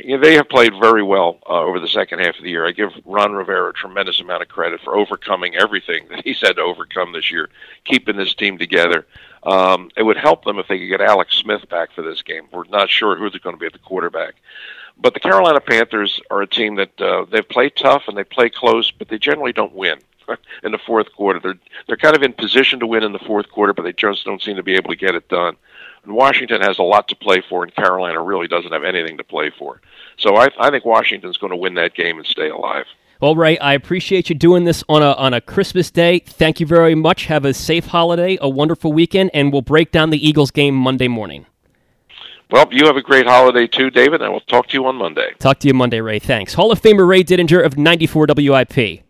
you 0.03 0.17
know, 0.17 0.23
they 0.23 0.35
have 0.35 0.49
played 0.49 0.73
very 0.79 1.03
well 1.03 1.39
uh, 1.47 1.61
over 1.61 1.79
the 1.79 1.87
second 1.87 2.19
half 2.19 2.37
of 2.37 2.43
the 2.43 2.49
year. 2.49 2.65
I 2.65 2.71
give 2.71 2.91
Ron 3.05 3.33
Rivera 3.33 3.69
a 3.69 3.73
tremendous 3.73 4.19
amount 4.19 4.41
of 4.41 4.47
credit 4.47 4.81
for 4.81 4.95
overcoming 4.95 5.55
everything 5.55 6.07
that 6.09 6.23
he's 6.23 6.41
had 6.41 6.53
to 6.53 6.61
overcome 6.61 7.13
this 7.13 7.31
year, 7.31 7.49
keeping 7.85 8.17
this 8.17 8.33
team 8.33 8.57
together. 8.57 9.05
Um, 9.43 9.89
it 9.95 10.03
would 10.03 10.17
help 10.17 10.43
them 10.43 10.59
if 10.59 10.67
they 10.67 10.79
could 10.79 10.87
get 10.87 11.01
Alex 11.01 11.35
Smith 11.35 11.67
back 11.69 11.93
for 11.93 12.01
this 12.01 12.21
game. 12.21 12.47
We're 12.51 12.65
not 12.65 12.89
sure 12.89 13.15
who 13.15 13.29
they're 13.29 13.39
going 13.39 13.55
to 13.55 13.59
be 13.59 13.67
at 13.67 13.73
the 13.73 13.79
quarterback. 13.79 14.35
But 14.97 15.13
the 15.13 15.21
Carolina 15.21 15.61
Panthers 15.61 16.19
are 16.29 16.41
a 16.41 16.47
team 16.47 16.75
that 16.75 16.99
uh, 16.99 17.25
they 17.31 17.41
play 17.41 17.69
tough 17.69 18.03
and 18.07 18.17
they 18.17 18.25
play 18.25 18.49
close, 18.49 18.91
but 18.91 19.07
they 19.07 19.17
generally 19.17 19.53
don't 19.53 19.73
win 19.73 19.99
in 20.63 20.71
the 20.71 20.79
fourth 20.85 21.11
quarter. 21.13 21.39
They're 21.39 21.59
they're 21.87 21.97
kind 21.97 22.15
of 22.15 22.23
in 22.23 22.33
position 22.33 22.79
to 22.79 22.87
win 22.87 23.03
in 23.03 23.11
the 23.11 23.19
fourth 23.19 23.49
quarter, 23.49 23.73
but 23.73 23.83
they 23.83 23.93
just 23.93 24.25
don't 24.25 24.41
seem 24.41 24.55
to 24.57 24.63
be 24.63 24.75
able 24.75 24.89
to 24.89 24.95
get 24.95 25.15
it 25.15 25.27
done. 25.29 25.55
And 26.03 26.13
Washington 26.13 26.61
has 26.61 26.79
a 26.79 26.83
lot 26.83 27.07
to 27.09 27.15
play 27.15 27.41
for, 27.47 27.63
and 27.63 27.75
Carolina 27.75 28.21
really 28.21 28.47
doesn't 28.47 28.71
have 28.71 28.83
anything 28.83 29.17
to 29.17 29.23
play 29.23 29.51
for. 29.57 29.81
So 30.17 30.35
I, 30.35 30.49
I 30.59 30.69
think 30.69 30.85
Washington's 30.85 31.37
going 31.37 31.51
to 31.51 31.57
win 31.57 31.75
that 31.75 31.93
game 31.93 32.17
and 32.17 32.25
stay 32.25 32.49
alive. 32.49 32.85
Well, 33.21 33.35
Ray, 33.35 33.57
I 33.57 33.73
appreciate 33.73 34.29
you 34.29 34.35
doing 34.35 34.63
this 34.63 34.81
on 34.87 35.03
a 35.03 35.11
on 35.11 35.33
a 35.33 35.41
Christmas 35.41 35.91
day. 35.91 36.19
Thank 36.19 36.61
you 36.61 36.65
very 36.65 36.95
much. 36.95 37.25
Have 37.25 37.43
a 37.43 37.53
safe 37.53 37.87
holiday, 37.87 38.37
a 38.39 38.47
wonderful 38.47 38.93
weekend, 38.93 39.31
and 39.33 39.51
we'll 39.51 39.61
break 39.61 39.91
down 39.91 40.09
the 40.09 40.27
Eagles 40.27 40.51
game 40.51 40.73
Monday 40.73 41.09
morning. 41.09 41.45
Well, 42.49 42.67
you 42.71 42.85
have 42.87 42.95
a 42.95 43.01
great 43.01 43.27
holiday 43.27 43.67
too, 43.67 43.91
David, 43.91 44.21
and 44.21 44.31
we'll 44.31 44.39
talk 44.41 44.67
to 44.69 44.73
you 44.73 44.85
on 44.85 44.95
Monday. 44.95 45.33
Talk 45.37 45.59
to 45.59 45.67
you 45.67 45.73
Monday, 45.73 46.01
Ray. 46.01 46.17
Thanks. 46.19 46.53
Hall 46.53 46.71
of 46.71 46.81
Famer 46.81 47.07
Ray 47.07 47.23
Didinger 47.23 47.63
of 47.63 47.77
94 47.77 48.27
WIP. 48.35 49.03